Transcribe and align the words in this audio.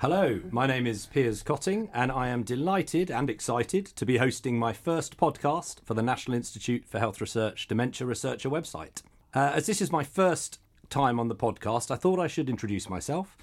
Hello, 0.00 0.40
my 0.50 0.66
name 0.66 0.88
is 0.88 1.06
Piers 1.06 1.44
Kotting, 1.44 1.88
and 1.94 2.10
I 2.10 2.26
am 2.26 2.42
delighted 2.42 3.12
and 3.12 3.30
excited 3.30 3.86
to 3.86 4.04
be 4.04 4.16
hosting 4.16 4.58
my 4.58 4.72
first 4.72 5.16
podcast 5.16 5.76
for 5.84 5.94
the 5.94 6.02
National 6.02 6.36
Institute 6.36 6.84
for 6.84 6.98
Health 6.98 7.20
Research 7.20 7.68
Dementia 7.68 8.08
Researcher 8.08 8.50
website. 8.50 9.02
Uh, 9.32 9.52
as 9.54 9.66
this 9.66 9.80
is 9.80 9.92
my 9.92 10.02
first 10.02 10.58
time 10.90 11.20
on 11.20 11.28
the 11.28 11.36
podcast, 11.36 11.92
I 11.92 11.96
thought 11.96 12.18
I 12.18 12.26
should 12.26 12.50
introduce 12.50 12.90
myself. 12.90 13.36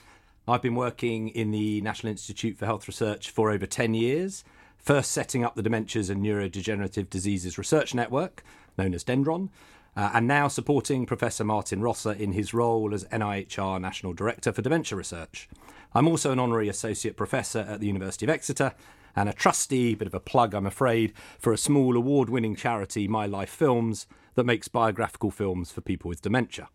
I've 0.45 0.61
been 0.61 0.75
working 0.75 1.29
in 1.29 1.51
the 1.51 1.79
National 1.79 2.11
Institute 2.11 2.57
for 2.57 2.65
Health 2.65 2.85
Research 2.85 3.29
for 3.29 3.49
over 3.49 3.65
10 3.65 3.93
years, 3.93 4.43
first 4.81 5.11
setting 5.11 5.43
up 5.43 5.55
the 5.55 5.63
Dementias 5.63 6.09
and 6.09 6.23
Neurodegenerative 6.23 7.09
Diseases 7.09 7.57
Research 7.57 7.93
Network, 7.93 8.43
known 8.77 8.93
as 8.93 9.03
Dendron, 9.03 9.49
uh, 9.95 10.11
and 10.13 10.27
now 10.27 10.47
supporting 10.47 11.05
Professor 11.05 11.43
Martin 11.43 11.81
Rossor 11.81 12.17
in 12.17 12.31
his 12.31 12.53
role 12.53 12.93
as 12.93 13.05
NIHR 13.05 13.79
National 13.79 14.13
Director 14.13 14.51
for 14.51 14.61
Dementia 14.61 14.97
Research. 14.97 15.49
I'm 15.93 16.07
also 16.07 16.31
an 16.31 16.39
honorary 16.39 16.69
associate 16.69 17.17
professor 17.17 17.59
at 17.59 17.79
the 17.79 17.87
University 17.87 18.25
of 18.25 18.29
Exeter 18.29 18.73
and 19.15 19.27
a 19.27 19.33
trustee, 19.33 19.93
bit 19.93 20.07
of 20.07 20.13
a 20.13 20.19
plug, 20.19 20.53
I'm 20.53 20.65
afraid, 20.65 21.13
for 21.37 21.51
a 21.51 21.57
small 21.57 21.97
award 21.97 22.29
winning 22.29 22.55
charity, 22.55 23.07
My 23.07 23.25
Life 23.25 23.49
Films, 23.49 24.07
that 24.35 24.45
makes 24.45 24.69
biographical 24.69 25.31
films 25.31 25.71
for 25.71 25.81
people 25.81 26.07
with 26.07 26.21
dementia. 26.21 26.69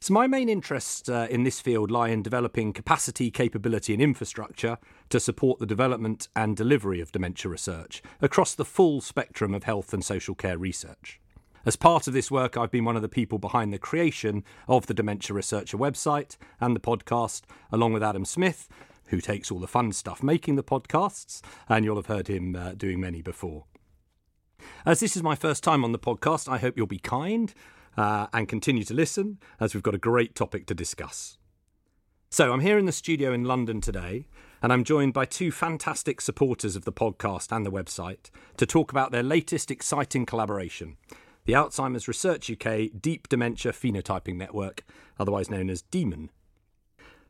So, 0.00 0.14
my 0.14 0.28
main 0.28 0.48
interests 0.48 1.08
uh, 1.08 1.26
in 1.28 1.42
this 1.42 1.60
field 1.60 1.90
lie 1.90 2.10
in 2.10 2.22
developing 2.22 2.72
capacity, 2.72 3.32
capability, 3.32 3.92
and 3.92 4.00
infrastructure 4.00 4.78
to 5.08 5.18
support 5.18 5.58
the 5.58 5.66
development 5.66 6.28
and 6.36 6.56
delivery 6.56 7.00
of 7.00 7.10
dementia 7.10 7.50
research 7.50 8.00
across 8.22 8.54
the 8.54 8.64
full 8.64 9.00
spectrum 9.00 9.54
of 9.54 9.64
health 9.64 9.92
and 9.92 10.04
social 10.04 10.36
care 10.36 10.56
research. 10.56 11.20
As 11.66 11.74
part 11.74 12.06
of 12.06 12.14
this 12.14 12.30
work, 12.30 12.56
I've 12.56 12.70
been 12.70 12.84
one 12.84 12.94
of 12.94 13.02
the 13.02 13.08
people 13.08 13.40
behind 13.40 13.72
the 13.72 13.78
creation 13.78 14.44
of 14.68 14.86
the 14.86 14.94
Dementia 14.94 15.34
Researcher 15.34 15.76
website 15.76 16.36
and 16.60 16.76
the 16.76 16.80
podcast, 16.80 17.42
along 17.72 17.92
with 17.92 18.02
Adam 18.02 18.24
Smith, 18.24 18.68
who 19.06 19.20
takes 19.20 19.50
all 19.50 19.58
the 19.58 19.66
fun 19.66 19.90
stuff 19.90 20.22
making 20.22 20.54
the 20.54 20.62
podcasts, 20.62 21.42
and 21.68 21.84
you'll 21.84 21.96
have 21.96 22.06
heard 22.06 22.28
him 22.28 22.54
uh, 22.54 22.72
doing 22.74 23.00
many 23.00 23.20
before. 23.20 23.64
As 24.86 25.00
this 25.00 25.16
is 25.16 25.24
my 25.24 25.34
first 25.34 25.64
time 25.64 25.82
on 25.84 25.90
the 25.90 25.98
podcast, 25.98 26.48
I 26.48 26.58
hope 26.58 26.76
you'll 26.76 26.86
be 26.86 27.00
kind 27.00 27.52
uh, 27.98 28.28
and 28.32 28.48
continue 28.48 28.84
to 28.84 28.94
listen, 28.94 29.38
as 29.60 29.74
we've 29.74 29.82
got 29.82 29.94
a 29.94 29.98
great 29.98 30.34
topic 30.34 30.66
to 30.66 30.74
discuss. 30.74 31.36
So, 32.30 32.52
I'm 32.52 32.60
here 32.60 32.78
in 32.78 32.86
the 32.86 32.92
studio 32.92 33.32
in 33.32 33.44
London 33.44 33.80
today, 33.80 34.28
and 34.62 34.72
I'm 34.72 34.84
joined 34.84 35.14
by 35.14 35.24
two 35.24 35.50
fantastic 35.50 36.20
supporters 36.20 36.76
of 36.76 36.84
the 36.84 36.92
podcast 36.92 37.54
and 37.54 37.66
the 37.66 37.72
website 37.72 38.30
to 38.56 38.66
talk 38.66 38.92
about 38.92 39.12
their 39.12 39.22
latest 39.22 39.70
exciting 39.70 40.24
collaboration 40.24 40.96
the 41.44 41.54
Alzheimer's 41.54 42.06
Research 42.06 42.50
UK 42.50 42.90
Deep 43.00 43.26
Dementia 43.26 43.72
Phenotyping 43.72 44.36
Network, 44.36 44.84
otherwise 45.18 45.48
known 45.48 45.70
as 45.70 45.80
DEMON. 45.80 46.28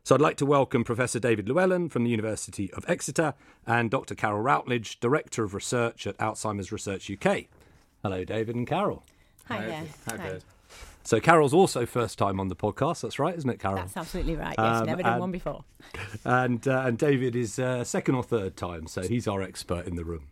So 0.03 0.13
I'd 0.13 0.19
like 0.19 0.35
to 0.37 0.45
welcome 0.45 0.83
Professor 0.83 1.19
David 1.21 1.47
Llewellyn 1.47 1.87
from 1.87 2.03
the 2.03 2.09
University 2.09 2.69
of 2.73 2.83
Exeter 2.89 3.33
and 3.65 3.89
Dr. 3.89 4.15
Carol 4.15 4.41
Routledge, 4.41 4.99
Director 4.99 5.45
of 5.45 5.53
Research 5.53 6.05
at 6.05 6.17
Alzheimer's 6.17 6.69
Research 6.69 7.09
UK. 7.09 7.45
Hello, 8.03 8.25
David 8.25 8.57
and 8.57 8.67
Carol. 8.67 9.05
Hi 9.47 9.65
there. 9.65 9.85
Hi, 10.09 10.17
Piers. 10.17 10.43
So 11.03 11.19
Carol's 11.19 11.53
also 11.53 11.85
first 11.85 12.17
time 12.19 12.39
on 12.39 12.49
the 12.49 12.55
podcast. 12.55 13.01
That's 13.01 13.17
right, 13.19 13.35
isn't 13.35 13.49
it, 13.49 13.59
Carol? 13.59 13.77
That's 13.77 13.97
absolutely 13.97 14.35
right. 14.35 14.55
Yes, 14.57 14.81
Um, 14.81 14.85
never 14.85 15.01
done 15.01 15.11
and- 15.13 15.21
one 15.21 15.31
before. 15.31 15.63
and 16.25 16.67
uh, 16.67 16.83
and 16.85 16.97
David 16.97 17.35
is 17.35 17.57
uh, 17.57 17.83
second 17.83 18.15
or 18.15 18.23
third 18.23 18.55
time, 18.57 18.85
so 18.87 19.01
he's 19.01 19.27
our 19.27 19.41
expert 19.41 19.87
in 19.87 19.95
the 19.95 20.03
room. 20.03 20.27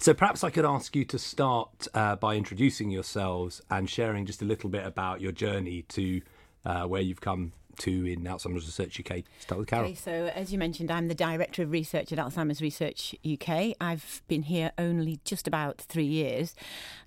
So 0.00 0.14
perhaps 0.14 0.44
I 0.44 0.50
could 0.50 0.64
ask 0.64 0.94
you 0.94 1.04
to 1.06 1.18
start 1.18 1.88
uh, 1.94 2.16
by 2.16 2.36
introducing 2.36 2.90
yourselves 2.90 3.62
and 3.70 3.88
sharing 3.88 4.26
just 4.26 4.42
a 4.42 4.44
little 4.44 4.68
bit 4.70 4.84
about 4.86 5.20
your 5.20 5.32
journey 5.32 5.82
to 5.88 6.20
uh, 6.64 6.84
where 6.84 7.00
you've 7.00 7.20
come 7.20 7.52
to 7.78 8.06
in 8.06 8.24
Alzheimer's 8.24 8.66
Research 8.66 9.00
UK. 9.00 9.22
Start 9.38 9.58
with 9.58 9.68
Carol. 9.68 9.86
Okay, 9.86 9.94
so 9.94 10.30
as 10.34 10.52
you 10.52 10.58
mentioned, 10.58 10.90
I'm 10.90 11.08
the 11.08 11.14
Director 11.14 11.62
of 11.62 11.70
Research 11.70 12.12
at 12.12 12.18
Alzheimer's 12.18 12.60
Research 12.60 13.14
UK. 13.30 13.74
I've 13.80 14.22
been 14.28 14.42
here 14.42 14.72
only 14.78 15.20
just 15.24 15.46
about 15.46 15.78
three 15.78 16.04
years, 16.04 16.54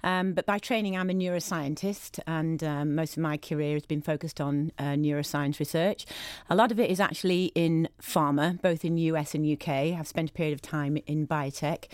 um, 0.03 0.33
but 0.33 0.45
by 0.45 0.59
training, 0.59 0.97
I'm 0.97 1.09
a 1.09 1.13
neuroscientist, 1.13 2.19
and 2.25 2.63
um, 2.63 2.95
most 2.95 3.17
of 3.17 3.23
my 3.23 3.37
career 3.37 3.73
has 3.73 3.85
been 3.85 4.01
focused 4.01 4.39
on 4.39 4.71
uh, 4.79 4.93
neuroscience 4.93 5.59
research. 5.59 6.05
A 6.49 6.55
lot 6.55 6.71
of 6.71 6.79
it 6.79 6.89
is 6.89 6.99
actually 6.99 7.51
in 7.55 7.89
pharma, 8.01 8.61
both 8.61 8.85
in 8.85 8.97
US 8.97 9.35
and 9.35 9.45
UK. 9.45 9.69
I've 9.69 10.07
spent 10.07 10.29
a 10.29 10.33
period 10.33 10.53
of 10.53 10.61
time 10.61 10.97
in 11.05 11.27
biotech, 11.27 11.85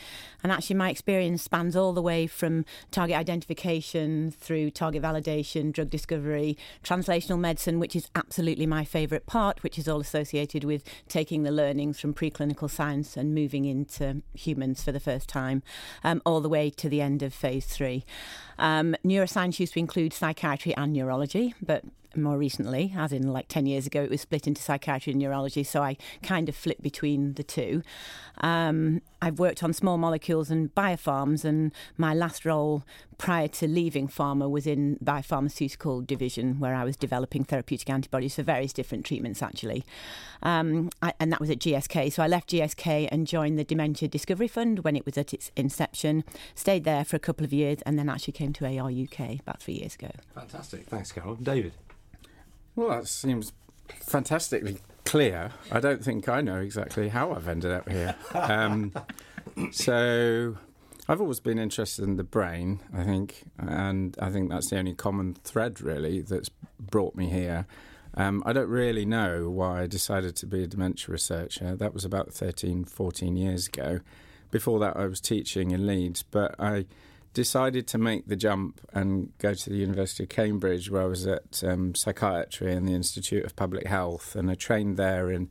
and 0.43 0.51
actually, 0.51 0.75
my 0.75 0.89
experience 0.89 1.41
spans 1.41 1.75
all 1.75 1.93
the 1.93 2.01
way 2.01 2.27
from 2.27 2.65
target 2.91 3.17
identification 3.17 4.31
through 4.31 4.71
target 4.71 5.01
validation, 5.01 5.71
drug 5.71 5.89
discovery, 5.89 6.57
translational 6.83 7.39
medicine, 7.39 7.79
which 7.79 7.95
is 7.95 8.07
absolutely 8.15 8.66
my 8.67 8.83
favourite 8.83 9.25
part, 9.25 9.63
which 9.63 9.77
is 9.77 9.87
all 9.87 9.99
associated 9.99 10.63
with 10.63 10.83
taking 11.07 11.43
the 11.43 11.51
learnings 11.51 11.99
from 11.99 12.13
preclinical 12.13 12.69
science 12.69 13.17
and 13.17 13.33
moving 13.33 13.65
into 13.65 14.21
humans 14.33 14.83
for 14.83 14.91
the 14.91 14.99
first 14.99 15.29
time, 15.29 15.63
um, 16.03 16.21
all 16.25 16.41
the 16.41 16.49
way 16.49 16.69
to 16.69 16.89
the 16.89 17.01
end 17.01 17.23
of 17.23 17.33
phase 17.33 17.65
three. 17.65 18.03
Um, 18.59 18.95
neuroscience 19.05 19.59
used 19.59 19.73
to 19.73 19.79
include 19.79 20.13
psychiatry 20.13 20.75
and 20.75 20.93
neurology, 20.93 21.53
but 21.61 21.83
more 22.23 22.37
recently, 22.37 22.93
as 22.97 23.11
in 23.11 23.31
like 23.31 23.47
10 23.47 23.65
years 23.65 23.87
ago, 23.87 24.01
it 24.03 24.09
was 24.09 24.21
split 24.21 24.47
into 24.47 24.61
psychiatry 24.61 25.11
and 25.11 25.21
neurology, 25.21 25.63
so 25.63 25.81
I 25.81 25.97
kind 26.23 26.49
of 26.49 26.55
flipped 26.55 26.81
between 26.81 27.33
the 27.33 27.43
two. 27.43 27.81
Um, 28.41 29.01
I've 29.21 29.39
worked 29.39 29.63
on 29.63 29.73
small 29.73 29.97
molecules 29.97 30.51
and 30.51 30.73
biopharms, 30.75 31.43
and 31.43 31.71
my 31.97 32.13
last 32.13 32.45
role 32.45 32.83
prior 33.17 33.47
to 33.47 33.67
leaving 33.67 34.07
pharma 34.07 34.49
was 34.49 34.67
in 34.67 34.97
biopharmaceutical 35.03 36.05
division, 36.05 36.59
where 36.59 36.75
I 36.75 36.83
was 36.83 36.95
developing 36.95 37.43
therapeutic 37.43 37.89
antibodies 37.89 38.35
for 38.35 38.43
various 38.43 38.73
different 38.73 39.05
treatments, 39.05 39.41
actually. 39.41 39.85
Um, 40.43 40.91
I, 41.01 41.13
and 41.19 41.31
that 41.31 41.39
was 41.39 41.49
at 41.49 41.59
GSK. 41.59 42.13
So 42.13 42.21
I 42.21 42.27
left 42.27 42.49
GSK 42.49 43.09
and 43.11 43.25
joined 43.25 43.57
the 43.57 43.63
Dementia 43.63 44.07
Discovery 44.07 44.47
Fund 44.47 44.79
when 44.79 44.95
it 44.95 45.05
was 45.05 45.17
at 45.17 45.33
its 45.33 45.51
inception, 45.55 46.23
stayed 46.53 46.83
there 46.83 47.03
for 47.03 47.15
a 47.15 47.19
couple 47.19 47.43
of 47.43 47.51
years, 47.51 47.81
and 47.85 47.97
then 47.97 48.09
actually 48.09 48.33
came 48.33 48.53
to 48.53 48.65
AR 48.65 48.91
UK 48.91 49.39
about 49.39 49.61
three 49.61 49.75
years 49.75 49.95
ago. 49.95 50.11
Fantastic. 50.35 50.85
Thanks, 50.85 51.11
Carol. 51.11 51.35
David. 51.35 51.73
Well, 52.77 52.89
that 52.89 53.07
seems 53.07 53.53
fantastically 53.89 54.77
clear. 55.03 55.49
I 55.71 55.79
don't 55.79 56.03
think 56.03 56.29
I 56.29 56.41
know 56.41 56.57
exactly 56.57 57.09
how 57.09 57.33
I've 57.33 57.47
ended 57.47 57.71
up 57.71 57.89
here. 57.89 58.15
Um, 58.35 58.93
so, 59.71 60.57
I've 61.09 61.19
always 61.19 61.39
been 61.39 61.57
interested 61.57 62.05
in 62.05 62.17
the 62.17 62.23
brain, 62.23 62.81
I 62.93 63.03
think, 63.03 63.45
and 63.57 64.15
I 64.21 64.29
think 64.29 64.51
that's 64.51 64.69
the 64.69 64.77
only 64.77 64.93
common 64.93 65.33
thread 65.43 65.81
really 65.81 66.21
that's 66.21 66.51
brought 66.79 67.15
me 67.15 67.29
here. 67.31 67.65
Um, 68.13 68.43
I 68.45 68.53
don't 68.53 68.69
really 68.69 69.07
know 69.07 69.49
why 69.49 69.81
I 69.81 69.87
decided 69.87 70.35
to 70.35 70.45
be 70.45 70.61
a 70.61 70.67
dementia 70.67 71.11
researcher. 71.11 71.75
That 71.75 71.95
was 71.95 72.05
about 72.05 72.31
13, 72.31 72.85
14 72.85 73.35
years 73.35 73.65
ago. 73.65 74.01
Before 74.51 74.77
that, 74.81 74.95
I 74.95 75.07
was 75.07 75.19
teaching 75.19 75.71
in 75.71 75.87
Leeds, 75.87 76.21
but 76.21 76.53
I 76.59 76.85
decided 77.37 77.85
to 77.85 77.99
make 77.99 78.27
the 78.27 78.35
jump 78.35 78.81
and 78.93 79.31
go 79.37 79.53
to 79.53 79.69
the 79.69 79.75
University 79.75 80.23
of 80.23 80.29
Cambridge, 80.29 80.89
where 80.89 81.03
I 81.03 81.05
was 81.05 81.27
at 81.27 81.63
um, 81.63 81.93
psychiatry 81.93 82.73
and 82.73 82.87
the 82.87 82.95
Institute 82.95 83.45
of 83.45 83.55
Public 83.55 83.85
Health, 83.85 84.35
and 84.35 84.49
I 84.49 84.55
trained 84.55 84.97
there 84.97 85.29
in 85.29 85.49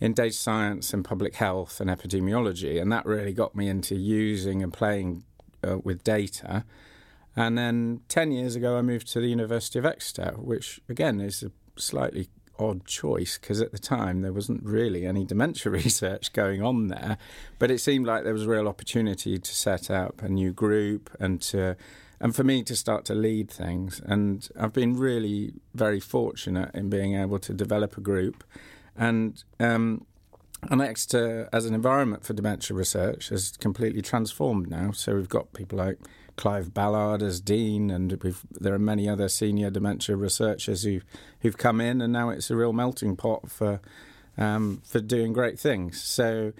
in 0.00 0.14
data 0.14 0.32
science 0.32 0.94
and 0.94 1.04
public 1.04 1.34
health 1.34 1.82
and 1.82 1.90
epidemiology, 1.90 2.80
and 2.80 2.90
that 2.90 3.04
really 3.04 3.34
got 3.34 3.54
me 3.54 3.68
into 3.68 3.94
using 3.94 4.62
and 4.62 4.72
playing 4.72 5.24
uh, 5.62 5.76
with 5.84 6.02
data. 6.02 6.64
And 7.36 7.58
then 7.58 8.00
ten 8.08 8.32
years 8.32 8.56
ago, 8.56 8.78
I 8.78 8.82
moved 8.82 9.12
to 9.12 9.20
the 9.20 9.28
University 9.28 9.78
of 9.78 9.84
Exeter, 9.84 10.32
which 10.38 10.80
again 10.88 11.20
is 11.20 11.42
a 11.42 11.50
slightly 11.76 12.30
odd 12.58 12.84
choice 12.86 13.38
because 13.38 13.60
at 13.60 13.72
the 13.72 13.78
time 13.78 14.22
there 14.22 14.32
wasn't 14.32 14.62
really 14.62 15.06
any 15.06 15.24
dementia 15.24 15.70
research 15.84 16.32
going 16.32 16.62
on 16.62 16.88
there, 16.88 17.18
but 17.58 17.70
it 17.70 17.80
seemed 17.80 18.06
like 18.06 18.24
there 18.24 18.32
was 18.32 18.44
a 18.44 18.48
real 18.48 18.68
opportunity 18.68 19.38
to 19.38 19.54
set 19.54 19.90
up 19.90 20.22
a 20.22 20.28
new 20.28 20.52
group 20.52 21.10
and 21.20 21.40
to 21.42 21.76
and 22.20 22.34
for 22.34 22.42
me 22.42 22.64
to 22.64 22.74
start 22.74 23.04
to 23.04 23.14
lead 23.14 23.48
things. 23.48 24.00
And 24.04 24.48
I've 24.58 24.72
been 24.72 24.96
really 24.96 25.54
very 25.74 26.00
fortunate 26.00 26.74
in 26.74 26.90
being 26.90 27.14
able 27.14 27.38
to 27.40 27.52
develop 27.52 27.96
a 27.96 28.00
group 28.00 28.44
and. 28.96 29.42
Um, 29.60 30.04
and 30.70 30.82
Exeter, 30.82 31.48
as 31.52 31.66
an 31.66 31.74
environment 31.74 32.24
for 32.24 32.32
dementia 32.32 32.76
research, 32.76 33.28
has 33.28 33.56
completely 33.58 34.02
transformed 34.02 34.68
now. 34.68 34.90
So 34.90 35.14
we've 35.14 35.28
got 35.28 35.52
people 35.52 35.78
like 35.78 35.98
Clive 36.38 36.72
Ballard 36.72 37.20
as 37.20 37.40
dean, 37.40 37.90
and 37.90 38.10
there 38.52 38.72
are 38.72 38.78
many 38.78 39.08
other 39.08 39.28
senior 39.28 39.70
dementia 39.70 40.16
researchers 40.16 40.84
who 40.84 41.00
who've 41.40 41.58
come 41.58 41.80
in, 41.80 42.00
and 42.00 42.12
now 42.12 42.30
it's 42.30 42.50
a 42.50 42.56
real 42.56 42.72
melting 42.72 43.16
pot 43.16 43.50
for 43.50 43.80
um, 44.38 44.80
for 44.86 45.00
doing 45.00 45.34
great 45.34 45.58
things. 45.58 46.00
So 46.02 46.54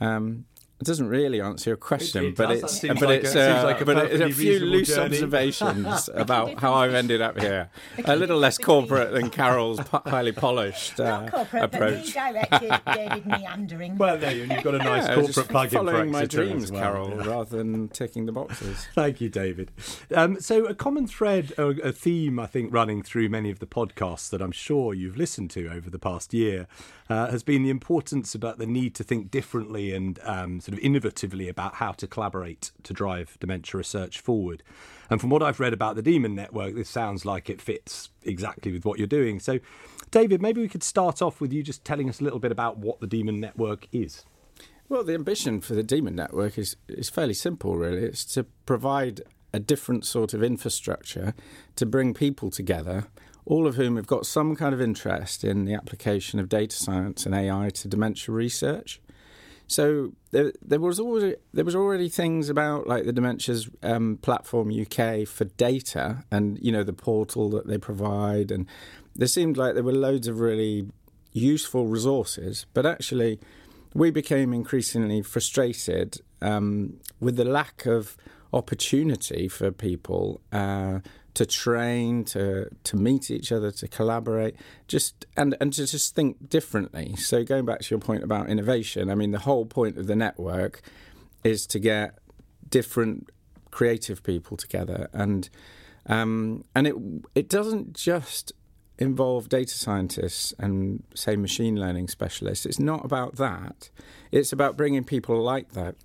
um, 0.00 0.44
it 0.82 0.86
doesn't 0.86 1.08
really 1.08 1.40
answer 1.40 1.70
your 1.70 1.76
question, 1.76 2.24
it 2.24 2.36
but 2.36 2.50
it's 2.50 2.80
but 2.80 3.00
like 3.02 3.22
it's 3.22 3.34
a- 3.36 3.60
uh, 3.60 3.64
like 3.64 3.80
a 3.80 3.84
but 3.84 3.98
it's 4.10 4.20
a 4.20 4.30
few 4.30 4.58
loose 4.58 4.88
journey. 4.88 5.04
observations 5.14 6.10
about 6.14 6.58
how 6.58 6.74
I've 6.74 6.92
ended 6.94 7.20
up 7.20 7.38
here. 7.38 7.70
A 8.04 8.16
little 8.16 8.36
less 8.38 8.58
corporate 8.58 9.12
than 9.12 9.30
Carol's 9.30 9.78
po- 9.80 10.02
highly 10.04 10.32
polished 10.32 10.98
uh, 10.98 11.04
Not 11.22 11.30
corporate, 11.32 11.62
approach. 11.62 12.06
redirected 12.16 12.72
David 12.92 13.26
meandering. 13.26 13.96
Well, 13.96 14.18
there 14.18 14.32
you 14.32 14.42
You've 14.42 14.64
got 14.64 14.74
a 14.74 14.78
nice 14.92 15.06
Yeah, 15.06 15.14
corporate 15.14 15.48
plug-in 15.48 15.70
for 15.70 15.76
following 15.86 16.10
my 16.10 16.24
dreams, 16.24 16.72
well. 16.72 16.82
Carol, 16.82 17.10
Yeah. 17.10 17.26
rather 17.30 17.56
than 17.56 17.88
ticking 17.88 18.26
the 18.26 18.32
boxes. 18.32 18.88
Thank 18.94 19.20
you, 19.20 19.28
David. 19.28 19.70
Um, 20.14 20.40
so, 20.40 20.66
a 20.66 20.74
common 20.74 21.06
thread, 21.06 21.52
or 21.58 21.76
a 21.84 21.92
theme, 21.92 22.40
I 22.40 22.46
think, 22.46 22.72
running 22.74 23.02
through 23.04 23.28
many 23.28 23.50
of 23.50 23.60
the 23.60 23.66
podcasts 23.66 24.28
that 24.30 24.42
I'm 24.42 24.50
sure 24.52 24.94
you've 24.94 25.16
listened 25.16 25.50
to 25.52 25.68
over 25.68 25.88
the 25.90 25.98
past 26.00 26.34
year 26.34 26.66
uh, 27.08 27.30
has 27.30 27.42
been 27.42 27.62
the 27.62 27.70
importance 27.70 28.34
about 28.34 28.58
the 28.58 28.66
need 28.66 28.94
to 28.96 29.04
think 29.04 29.30
differently 29.30 29.92
and 29.94 30.18
um, 30.24 30.60
sort 30.60 30.71
of 30.72 30.80
innovatively 30.80 31.48
about 31.48 31.74
how 31.74 31.92
to 31.92 32.06
collaborate 32.06 32.70
to 32.82 32.92
drive 32.92 33.36
dementia 33.40 33.78
research 33.78 34.20
forward. 34.20 34.62
And 35.10 35.20
from 35.20 35.30
what 35.30 35.42
I've 35.42 35.60
read 35.60 35.72
about 35.72 35.96
the 35.96 36.02
Demon 36.02 36.34
Network, 36.34 36.74
this 36.74 36.88
sounds 36.88 37.24
like 37.24 37.50
it 37.50 37.60
fits 37.60 38.10
exactly 38.22 38.72
with 38.72 38.84
what 38.84 38.98
you're 38.98 39.06
doing. 39.06 39.40
So, 39.40 39.58
David, 40.10 40.40
maybe 40.40 40.60
we 40.60 40.68
could 40.68 40.82
start 40.82 41.22
off 41.22 41.40
with 41.40 41.52
you 41.52 41.62
just 41.62 41.84
telling 41.84 42.08
us 42.08 42.20
a 42.20 42.24
little 42.24 42.38
bit 42.38 42.52
about 42.52 42.78
what 42.78 43.00
the 43.00 43.06
Demon 43.06 43.40
Network 43.40 43.88
is. 43.92 44.24
Well, 44.88 45.04
the 45.04 45.14
ambition 45.14 45.60
for 45.60 45.74
the 45.74 45.82
Demon 45.82 46.14
Network 46.14 46.58
is, 46.58 46.76
is 46.88 47.08
fairly 47.08 47.34
simple, 47.34 47.76
really. 47.76 48.02
It's 48.02 48.24
to 48.34 48.44
provide 48.66 49.22
a 49.52 49.60
different 49.60 50.04
sort 50.04 50.34
of 50.34 50.42
infrastructure 50.42 51.34
to 51.76 51.86
bring 51.86 52.14
people 52.14 52.50
together, 52.50 53.06
all 53.44 53.66
of 53.66 53.76
whom 53.76 53.96
have 53.96 54.06
got 54.06 54.26
some 54.26 54.56
kind 54.56 54.74
of 54.74 54.80
interest 54.80 55.44
in 55.44 55.64
the 55.64 55.74
application 55.74 56.38
of 56.38 56.48
data 56.48 56.76
science 56.76 57.26
and 57.26 57.34
AI 57.34 57.70
to 57.70 57.88
dementia 57.88 58.34
research. 58.34 59.00
So 59.66 60.12
there, 60.30 60.52
there 60.60 60.80
was 60.80 61.00
already 61.00 61.36
there 61.52 61.64
was 61.64 61.74
already 61.74 62.08
things 62.08 62.48
about 62.48 62.86
like 62.86 63.04
the 63.04 63.12
Dementia's 63.12 63.70
um, 63.82 64.18
platform 64.22 64.70
UK 64.70 65.26
for 65.26 65.44
data, 65.44 66.24
and 66.30 66.58
you 66.60 66.72
know 66.72 66.82
the 66.82 66.92
portal 66.92 67.48
that 67.50 67.66
they 67.66 67.78
provide, 67.78 68.50
and 68.50 68.66
there 69.14 69.28
seemed 69.28 69.56
like 69.56 69.74
there 69.74 69.82
were 69.82 69.92
loads 69.92 70.28
of 70.28 70.40
really 70.40 70.88
useful 71.32 71.86
resources, 71.86 72.66
but 72.74 72.84
actually 72.84 73.40
we 73.94 74.10
became 74.10 74.52
increasingly 74.52 75.22
frustrated 75.22 76.20
um, 76.40 76.94
with 77.20 77.36
the 77.36 77.44
lack 77.44 77.86
of 77.86 78.16
opportunity 78.52 79.48
for 79.48 79.70
people 79.70 80.40
uh, 80.52 81.00
to 81.34 81.46
train, 81.46 82.24
to 82.24 82.68
to 82.84 82.96
meet 82.96 83.30
each 83.30 83.52
other, 83.52 83.70
to 83.70 83.88
collaborate, 83.88 84.54
just 84.86 85.26
and 85.36 85.56
and 85.60 85.72
to 85.74 85.86
just 85.86 86.14
think 86.14 86.48
differently. 86.48 87.16
So 87.16 87.44
going 87.44 87.64
back 87.64 87.80
to 87.80 87.90
your 87.90 88.00
point 88.00 88.22
about 88.22 88.48
innovation, 88.48 89.10
I 89.10 89.14
mean 89.14 89.30
the 89.30 89.40
whole 89.40 89.66
point 89.66 89.98
of 89.98 90.06
the 90.06 90.16
network 90.16 90.82
is 91.44 91.66
to 91.68 91.78
get 91.78 92.18
different 92.68 93.30
creative 93.70 94.22
people 94.22 94.56
together, 94.56 95.08
and 95.12 95.48
um, 96.06 96.64
and 96.74 96.86
it 96.86 96.94
it 97.34 97.48
doesn't 97.48 97.94
just 97.94 98.52
involve 98.98 99.48
data 99.48 99.76
scientists 99.76 100.52
and 100.58 101.02
say 101.14 101.34
machine 101.34 101.80
learning 101.80 102.08
specialists. 102.08 102.66
It's 102.66 102.78
not 102.78 103.04
about 103.04 103.36
that. 103.36 103.90
It's 104.30 104.52
about 104.52 104.76
bringing 104.76 105.02
people 105.02 105.42
like 105.42 105.72
that 105.72 105.96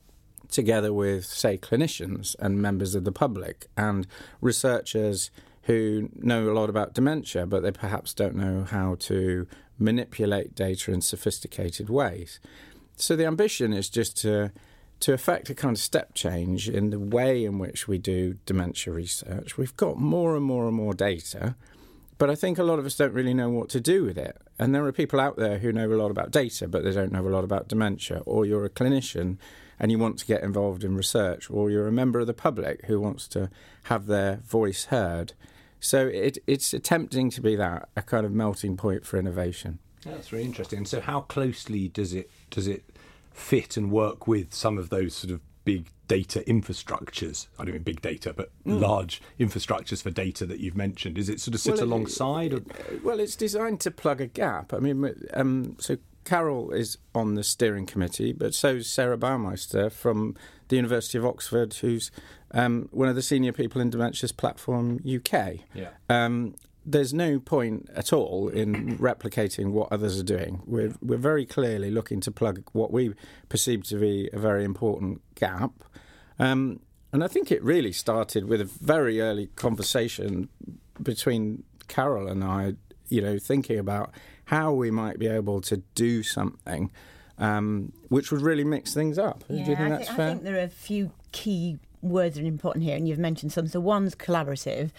together 0.49 0.93
with, 0.93 1.25
say, 1.25 1.57
clinicians 1.57 2.35
and 2.39 2.61
members 2.61 2.95
of 2.95 3.03
the 3.03 3.11
public 3.11 3.67
and 3.75 4.07
researchers 4.41 5.31
who 5.63 6.09
know 6.15 6.49
a 6.49 6.53
lot 6.53 6.69
about 6.69 6.93
dementia, 6.93 7.45
but 7.45 7.61
they 7.61 7.71
perhaps 7.71 8.13
don't 8.13 8.35
know 8.35 8.63
how 8.63 8.95
to 8.95 9.47
manipulate 9.77 10.55
data 10.55 10.91
in 10.91 11.01
sophisticated 11.01 11.89
ways. 11.89 12.39
So 12.95 13.15
the 13.15 13.25
ambition 13.25 13.73
is 13.73 13.89
just 13.89 14.17
to 14.17 14.51
to 14.99 15.13
effect 15.13 15.49
a 15.49 15.55
kind 15.55 15.75
of 15.75 15.79
step 15.79 16.15
change 16.15 16.67
in 16.67 16.89
the 16.89 16.99
way 16.99 17.45
in 17.45 17.59
which 17.59 17.87
we 17.87 17.99
do 17.99 18.35
dementia 18.45 18.91
research. 18.91 19.57
We've 19.57 19.75
got 19.77 19.99
more 19.99 20.35
and 20.35 20.43
more 20.43 20.65
and 20.65 20.75
more 20.75 20.93
data, 20.93 21.55
but 22.17 22.31
I 22.31 22.35
think 22.35 22.57
a 22.57 22.63
lot 22.63 22.79
of 22.79 22.85
us 22.85 22.95
don't 22.95 23.13
really 23.13 23.33
know 23.33 23.49
what 23.49 23.69
to 23.69 23.79
do 23.79 24.03
with 24.03 24.17
it. 24.17 24.37
And 24.57 24.73
there 24.73 24.83
are 24.85 24.91
people 24.91 25.19
out 25.19 25.37
there 25.37 25.59
who 25.59 25.71
know 25.71 25.91
a 25.91 25.93
lot 25.93 26.09
about 26.09 26.31
data, 26.31 26.67
but 26.67 26.83
they 26.83 26.91
don't 26.91 27.11
know 27.11 27.27
a 27.27 27.29
lot 27.29 27.43
about 27.43 27.67
dementia. 27.67 28.23
Or 28.25 28.45
you're 28.45 28.65
a 28.65 28.71
clinician 28.71 29.37
and 29.79 29.91
you 29.91 29.99
want 29.99 30.17
to 30.19 30.25
get 30.25 30.43
involved 30.43 30.83
in 30.83 30.95
research, 30.95 31.49
or 31.49 31.69
you're 31.69 31.87
a 31.87 31.91
member 31.91 32.19
of 32.19 32.27
the 32.27 32.33
public 32.33 32.85
who 32.85 32.99
wants 32.99 33.27
to 33.29 33.49
have 33.83 34.05
their 34.07 34.37
voice 34.37 34.85
heard. 34.85 35.33
So 35.79 36.07
it, 36.07 36.39
it's 36.47 36.73
attempting 36.73 37.29
to 37.31 37.41
be 37.41 37.55
that 37.55 37.89
a 37.95 38.01
kind 38.01 38.25
of 38.25 38.31
melting 38.31 38.77
point 38.77 39.05
for 39.05 39.17
innovation. 39.19 39.79
That's 40.03 40.31
really 40.31 40.45
interesting. 40.45 40.77
And 40.79 40.87
so, 40.87 41.01
how 41.01 41.21
closely 41.21 41.87
does 41.89 42.13
it 42.13 42.29
does 42.49 42.67
it 42.67 42.83
fit 43.31 43.77
and 43.77 43.91
work 43.91 44.27
with 44.27 44.53
some 44.53 44.77
of 44.77 44.89
those 44.89 45.13
sort 45.15 45.31
of 45.31 45.41
big 45.65 45.89
data 46.07 46.43
infrastructures? 46.47 47.47
I 47.59 47.65
don't 47.65 47.73
mean 47.73 47.83
big 47.83 48.01
data, 48.01 48.33
but 48.33 48.51
large 48.65 49.21
infrastructures 49.39 50.01
for 50.01 50.09
data 50.11 50.45
that 50.45 50.59
you've 50.59 50.77
mentioned. 50.77 51.17
Is 51.17 51.29
it 51.29 51.39
sort 51.41 51.55
of 51.55 51.61
sit 51.61 51.73
Well, 51.73 51.79
it- 51.81 51.85
alongside? 51.85 52.53
or? 52.53 52.61
Well, 53.03 53.19
it's 53.19 53.35
designed 53.35 53.81
to 53.81 53.91
plug 53.91 54.21
a 54.21 54.27
gap. 54.27 54.73
I 54.73 54.79
mean, 54.79 55.13
um, 55.33 55.75
so 55.79 55.97
Carol 56.27 56.71
is 56.71 56.97
on 57.15 57.35
the 57.35 57.43
steering 57.43 57.85
committee, 57.85 58.33
but 58.33 58.53
so 58.53 58.75
is 58.75 58.89
Sarah 58.89 59.17
Bauermeister 59.17 59.89
from 59.89 60.35
the 60.67 60.75
University 60.75 61.17
of 61.17 61.25
Oxford, 61.25 61.73
who's 61.75 62.11
um, 62.51 62.89
one 62.91 63.07
of 63.07 63.15
the 63.15 63.21
senior 63.21 63.53
people 63.53 63.79
in 63.79 63.89
Dementia's 63.89 64.33
Platform 64.33 64.99
UK. 65.07 65.59
Yeah. 65.73 65.91
Um, 66.09 66.55
there's 66.85 67.13
no 67.13 67.39
point 67.39 67.89
at 67.95 68.11
all 68.11 68.49
in 68.49 68.97
replicating 68.97 69.71
what 69.71 69.89
others 69.89 70.19
are 70.19 70.23
doing. 70.23 70.63
We're, 70.65 70.93
we're 71.01 71.15
very 71.15 71.45
clearly 71.45 71.91
looking 71.91 72.19
to 72.19 72.31
plug 72.31 72.61
what 72.73 72.91
we 72.91 73.13
perceive 73.47 73.83
to 73.83 73.95
be 73.95 74.29
a 74.33 74.37
very 74.37 74.65
important 74.65 75.21
gap. 75.35 75.71
Um, 76.39 76.81
and 77.13 77.23
I 77.23 77.29
think 77.29 77.53
it 77.53 77.63
really 77.63 77.93
started 77.93 78.49
with 78.49 78.59
a 78.59 78.65
very 78.65 79.21
early 79.21 79.47
conversation 79.55 80.49
between 81.01 81.63
Carol 81.87 82.27
and 82.27 82.43
I, 82.43 82.73
you 83.07 83.21
know, 83.21 83.39
thinking 83.39 83.79
about 83.79 84.11
how 84.47 84.71
we 84.71 84.89
might 84.91 85.19
be 85.19 85.27
able 85.27 85.59
to 85.61 85.77
do 85.93 86.23
something 86.23 86.89
um, 87.37 87.91
which 88.09 88.31
would 88.31 88.41
really 88.41 88.63
mix 88.63 88.93
things 88.93 89.17
up. 89.19 89.43
do 89.47 89.55
you 89.55 89.65
think 89.65 89.79
I, 89.79 89.89
that's 89.89 90.07
thi- 90.07 90.13
I 90.13 90.29
think 90.29 90.43
there 90.43 90.55
are 90.55 90.63
a 90.63 90.69
few 90.69 91.11
key 91.31 91.77
words 92.01 92.35
that 92.35 92.43
are 92.43 92.47
important 92.47 92.83
here, 92.85 92.95
and 92.95 93.07
you've 93.07 93.19
mentioned 93.19 93.51
some. 93.51 93.67
So 93.67 93.79
one's 93.79 94.15
collaborative. 94.15 94.91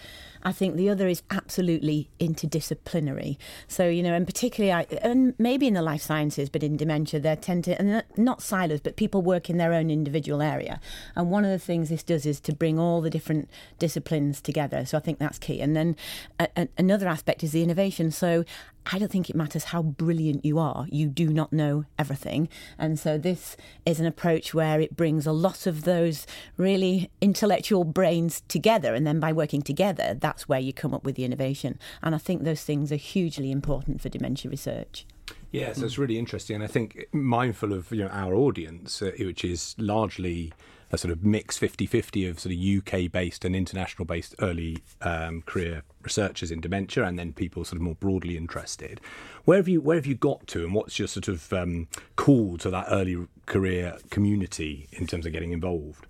I 0.43 0.51
think 0.51 0.75
the 0.75 0.89
other 0.89 1.07
is 1.07 1.23
absolutely 1.29 2.09
interdisciplinary. 2.19 3.37
So 3.67 3.87
you 3.87 4.03
know, 4.03 4.13
and 4.13 4.25
particularly, 4.25 4.71
I, 4.71 4.81
and 5.01 5.33
maybe 5.37 5.67
in 5.67 5.73
the 5.73 5.81
life 5.81 6.01
sciences, 6.01 6.49
but 6.49 6.63
in 6.63 6.77
dementia, 6.77 7.19
they 7.19 7.35
tend 7.35 7.65
to, 7.65 7.79
and 7.79 8.03
not 8.17 8.41
silos, 8.41 8.79
but 8.79 8.95
people 8.95 9.21
work 9.21 9.49
in 9.49 9.57
their 9.57 9.73
own 9.73 9.89
individual 9.89 10.41
area. 10.41 10.79
And 11.15 11.29
one 11.29 11.45
of 11.45 11.51
the 11.51 11.59
things 11.59 11.89
this 11.89 12.03
does 12.03 12.25
is 12.25 12.39
to 12.41 12.53
bring 12.53 12.79
all 12.79 13.01
the 13.01 13.09
different 13.09 13.49
disciplines 13.77 14.41
together. 14.41 14.85
So 14.85 14.97
I 14.97 15.01
think 15.01 15.19
that's 15.19 15.39
key. 15.39 15.61
And 15.61 15.75
then 15.75 15.95
a, 16.39 16.47
a, 16.55 16.67
another 16.77 17.07
aspect 17.07 17.43
is 17.43 17.51
the 17.51 17.63
innovation. 17.63 18.11
So 18.11 18.45
I 18.91 18.97
don't 18.97 19.11
think 19.11 19.29
it 19.29 19.35
matters 19.35 19.65
how 19.65 19.83
brilliant 19.83 20.43
you 20.43 20.57
are, 20.57 20.87
you 20.89 21.07
do 21.07 21.29
not 21.29 21.53
know 21.53 21.85
everything. 21.99 22.49
And 22.77 22.97
so 22.97 23.17
this 23.17 23.55
is 23.85 23.99
an 23.99 24.05
approach 24.05 24.53
where 24.53 24.81
it 24.81 24.95
brings 24.95 25.27
a 25.27 25.31
lot 25.31 25.67
of 25.67 25.83
those 25.83 26.25
really 26.57 27.11
intellectual 27.21 27.83
brains 27.83 28.41
together. 28.47 28.95
And 28.95 29.05
then 29.05 29.19
by 29.19 29.31
working 29.31 29.61
together, 29.61 30.15
that's 30.29 30.47
where 30.47 30.59
you 30.59 30.71
come 30.71 30.93
up 30.93 31.03
with 31.03 31.15
the 31.15 31.25
innovation. 31.25 31.79
And 32.03 32.13
I 32.13 32.19
think 32.19 32.43
those 32.43 32.63
things 32.63 32.91
are 32.91 32.97
hugely 32.97 33.51
important 33.51 33.99
for 33.99 34.09
dementia 34.09 34.51
research. 34.51 35.07
Yeah, 35.51 35.73
so 35.73 35.85
it's 35.85 35.97
really 35.97 36.19
interesting, 36.19 36.55
and 36.55 36.63
I 36.63 36.67
think 36.67 37.07
mindful 37.11 37.73
of 37.73 37.91
you 37.91 38.03
know 38.03 38.09
our 38.09 38.35
audience, 38.35 39.01
uh, 39.01 39.11
which 39.19 39.43
is 39.43 39.75
largely 39.79 40.53
a 40.91 40.97
sort 40.97 41.11
of 41.11 41.23
mix 41.23 41.57
50-50 41.59 42.29
of 42.29 42.39
sort 42.39 42.55
of 42.55 42.59
UK 42.59 43.11
based 43.11 43.45
and 43.45 43.55
international 43.55 44.05
based 44.05 44.33
early 44.39 44.79
um, 45.01 45.43
career 45.43 45.83
researchers 46.03 46.51
in 46.51 46.61
dementia, 46.61 47.03
and 47.03 47.17
then 47.17 47.33
people 47.33 47.63
sort 47.63 47.77
of 47.77 47.81
more 47.81 47.95
broadly 47.95 48.37
interested. 48.37 49.01
Where 49.45 49.57
have 49.57 49.67
you 49.67 49.81
where 49.81 49.97
have 49.97 50.05
you 50.05 50.15
got 50.15 50.45
to, 50.47 50.63
and 50.63 50.75
what's 50.75 50.99
your 50.99 51.07
sort 51.07 51.27
of 51.27 51.51
um, 51.53 51.87
call 52.15 52.59
to 52.59 52.69
that 52.69 52.85
early 52.91 53.27
career 53.47 53.97
community 54.11 54.87
in 54.91 55.07
terms 55.07 55.25
of 55.25 55.31
getting 55.31 55.51
involved? 55.51 56.05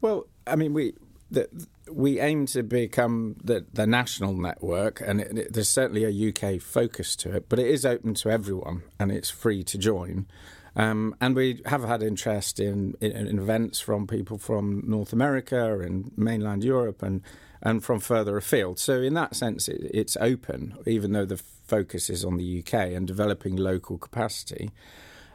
Well, 0.00 0.26
I 0.46 0.56
mean, 0.56 0.72
we 0.72 0.94
the, 1.32 1.48
we 1.90 2.20
aim 2.20 2.46
to 2.46 2.62
become 2.62 3.36
the, 3.42 3.64
the 3.72 3.86
national 3.86 4.34
network, 4.34 5.00
and 5.04 5.20
it, 5.20 5.38
it- 5.38 5.52
there's 5.52 5.68
certainly 5.68 6.04
a 6.04 6.28
UK 6.28 6.60
focus 6.60 7.16
to 7.16 7.34
it, 7.36 7.48
but 7.48 7.58
it 7.58 7.66
is 7.66 7.84
open 7.84 8.14
to 8.14 8.30
everyone, 8.30 8.82
and 8.98 9.10
it's 9.10 9.30
free 9.30 9.62
to 9.64 9.78
join. 9.78 10.26
Um, 10.74 11.14
and 11.20 11.36
we 11.36 11.60
have 11.66 11.84
had 11.84 12.02
interest 12.02 12.58
in, 12.58 12.94
in, 13.00 13.12
in 13.12 13.38
events 13.38 13.78
from 13.80 14.06
people 14.06 14.38
from 14.38 14.82
North 14.86 15.12
America 15.12 15.80
and 15.80 16.10
mainland 16.16 16.64
Europe 16.64 17.02
and, 17.02 17.20
and 17.60 17.84
from 17.84 18.00
further 18.00 18.38
afield. 18.38 18.78
So, 18.78 19.02
in 19.02 19.12
that 19.14 19.36
sense, 19.36 19.68
it, 19.68 19.82
it's 19.92 20.16
open, 20.18 20.78
even 20.86 21.12
though 21.12 21.26
the 21.26 21.36
focus 21.66 22.08
is 22.08 22.24
on 22.24 22.38
the 22.38 22.60
UK 22.60 22.72
and 22.96 23.06
developing 23.06 23.54
local 23.56 23.98
capacity. 23.98 24.70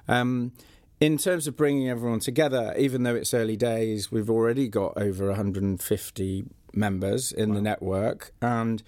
Um, 0.07 0.53
in 0.99 1.17
terms 1.17 1.47
of 1.47 1.55
bringing 1.55 1.89
everyone 1.89 2.19
together, 2.19 2.73
even 2.77 3.03
though 3.03 3.15
it's 3.15 3.33
early 3.33 3.55
days, 3.55 4.11
we've 4.11 4.29
already 4.29 4.67
got 4.67 4.97
over 4.97 5.27
150 5.27 6.45
members 6.73 7.31
in 7.31 7.53
the 7.53 7.61
network, 7.61 8.31
and 8.41 8.83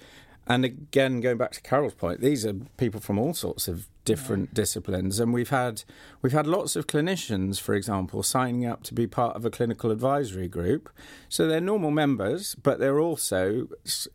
and 0.48 0.66
again, 0.66 1.22
going 1.22 1.38
back 1.38 1.52
to 1.52 1.62
Carol's 1.62 1.94
point, 1.94 2.22
these 2.22 2.44
are 2.44 2.54
people 2.78 3.00
from 3.00 3.20
all 3.20 3.36
sorts 3.36 3.68
of 3.68 3.88
different 4.04 4.52
disciplines, 4.56 5.20
and 5.20 5.32
we've 5.32 5.52
had 5.52 5.84
we've 6.24 6.34
had 6.34 6.48
lots 6.48 6.76
of 6.76 6.88
clinicians, 6.88 7.62
for 7.62 7.76
example, 7.76 8.24
signing 8.24 8.66
up 8.66 8.82
to 8.84 8.96
be 8.96 9.06
part 9.06 9.36
of 9.36 9.46
a 9.46 9.52
clinical 9.52 9.92
advisory 9.92 10.48
group. 10.48 10.90
So 11.30 11.48
they're 11.48 11.62
normal 11.62 11.92
members, 11.92 12.56
but 12.56 12.80
they're 12.80 13.00
also 13.00 13.68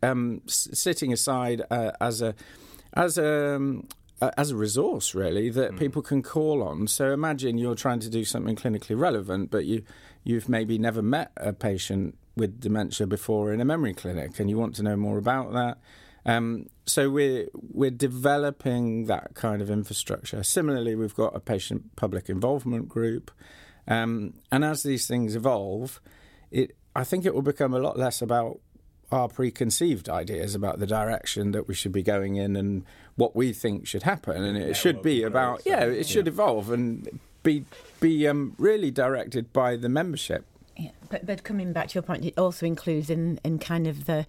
um, 0.03 0.41
sitting 0.47 1.13
aside 1.13 1.61
uh, 1.71 1.91
as 2.01 2.21
a 2.21 2.35
as 2.93 3.17
a 3.17 3.55
um, 3.55 3.87
as 4.21 4.51
a 4.51 4.55
resource, 4.55 5.13
really, 5.13 5.49
that 5.49 5.71
mm. 5.71 5.79
people 5.79 6.01
can 6.01 6.21
call 6.21 6.63
on. 6.63 6.87
So 6.87 7.11
imagine 7.11 7.57
you're 7.57 7.75
trying 7.75 7.99
to 7.99 8.09
do 8.09 8.23
something 8.23 8.55
clinically 8.55 8.97
relevant, 8.97 9.51
but 9.51 9.65
you 9.65 9.83
you've 10.23 10.49
maybe 10.49 10.77
never 10.77 11.01
met 11.01 11.31
a 11.37 11.53
patient 11.53 12.17
with 12.35 12.59
dementia 12.59 13.07
before 13.07 13.53
in 13.53 13.61
a 13.61 13.65
memory 13.65 13.93
clinic, 13.93 14.39
and 14.39 14.49
you 14.49 14.57
want 14.57 14.75
to 14.75 14.83
know 14.83 14.95
more 14.95 15.17
about 15.17 15.53
that. 15.53 15.77
Um, 16.25 16.67
so 16.85 17.09
we're 17.09 17.47
we're 17.53 17.91
developing 17.91 19.05
that 19.05 19.35
kind 19.35 19.61
of 19.61 19.69
infrastructure. 19.69 20.43
Similarly, 20.43 20.95
we've 20.95 21.15
got 21.15 21.35
a 21.35 21.39
patient 21.39 21.95
public 21.95 22.29
involvement 22.29 22.89
group, 22.89 23.31
um, 23.87 24.33
and 24.51 24.63
as 24.63 24.83
these 24.83 25.07
things 25.07 25.35
evolve, 25.35 26.01
it 26.51 26.75
I 26.95 27.03
think 27.03 27.25
it 27.25 27.33
will 27.33 27.41
become 27.41 27.73
a 27.73 27.79
lot 27.79 27.99
less 27.99 28.21
about 28.21 28.59
our 29.11 29.27
preconceived 29.27 30.09
ideas 30.09 30.55
about 30.55 30.79
the 30.79 30.87
direction 30.87 31.51
that 31.51 31.67
we 31.67 31.73
should 31.73 31.91
be 31.91 32.03
going 32.03 32.35
in 32.35 32.55
and 32.55 32.83
what 33.15 33.35
we 33.35 33.53
think 33.53 33.87
should 33.87 34.03
happen, 34.03 34.43
and 34.43 34.57
it 34.57 34.75
should 34.75 35.01
be 35.01 35.23
about 35.23 35.61
yeah, 35.65 35.83
it 35.83 36.07
should 36.07 36.27
evolve 36.27 36.71
and 36.71 37.19
be 37.43 37.65
be 37.99 38.27
um, 38.27 38.55
really 38.57 38.91
directed 38.91 39.53
by 39.53 39.75
the 39.75 39.89
membership. 39.89 40.45
Yeah, 40.77 40.91
but 41.09 41.25
but 41.25 41.43
coming 41.43 41.71
back 41.71 41.89
to 41.89 41.93
your 41.95 42.03
point, 42.03 42.25
it 42.25 42.33
also 42.37 42.65
includes 42.65 43.09
in 43.09 43.39
in 43.43 43.59
kind 43.59 43.87
of 43.87 44.05
the 44.05 44.25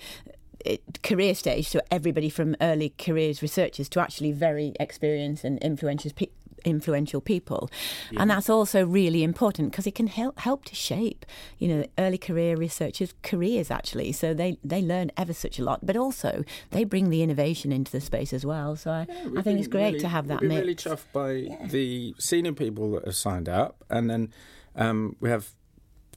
career 1.03 1.35
stage, 1.35 1.69
so 1.69 1.81
everybody 1.91 2.31
from 2.31 2.57
early 2.61 2.95
careers 2.99 3.43
researchers 3.43 3.89
to 3.91 4.01
actually 4.01 4.33
very 4.33 4.73
experienced 4.81 5.45
and 5.45 5.59
influential 5.61 6.11
pe- 6.15 6.29
influential 6.65 7.21
people, 7.21 7.71
yeah. 8.11 8.21
and 8.21 8.31
that's 8.31 8.51
also 8.51 8.85
really 8.85 9.23
important 9.23 9.71
because 9.71 9.87
it 9.87 9.95
can 9.95 10.09
help 10.09 10.39
help 10.41 10.65
to 10.65 10.75
shape 10.75 11.25
you 11.59 11.69
know 11.69 11.85
early 11.99 12.19
career 12.19 12.57
researchers' 12.57 13.15
careers 13.23 13.71
actually. 13.71 14.13
So 14.13 14.35
they 14.35 14.59
they 14.65 14.83
learn 14.83 15.11
ever 15.17 15.33
such 15.33 15.59
a 15.59 15.65
lot, 15.65 15.87
but 15.87 15.97
also 15.97 16.45
they 16.71 16.85
bring 16.85 17.11
the 17.11 17.23
innovation 17.23 17.73
into 17.73 17.93
the 17.93 18.01
space 18.01 18.33
as 18.33 18.45
well. 18.45 18.77
So 18.77 18.91
I, 18.91 19.07
yeah, 19.09 19.39
I 19.39 19.43
think 19.43 19.59
it's 19.59 19.69
great 19.69 19.87
really, 19.87 20.01
to 20.01 20.09
have 20.09 20.27
that. 20.29 20.43
Mix. 20.43 20.61
really 20.61 20.75
chuffed 20.75 21.13
by 21.13 21.33
yeah. 21.33 21.67
the 21.67 22.15
senior 22.19 22.53
people 22.53 22.91
that 22.93 23.05
have 23.05 23.17
signed 23.17 23.49
up, 23.49 23.85
and 23.89 24.11
then 24.11 24.33
um, 24.75 25.17
we 25.21 25.31
have 25.31 25.53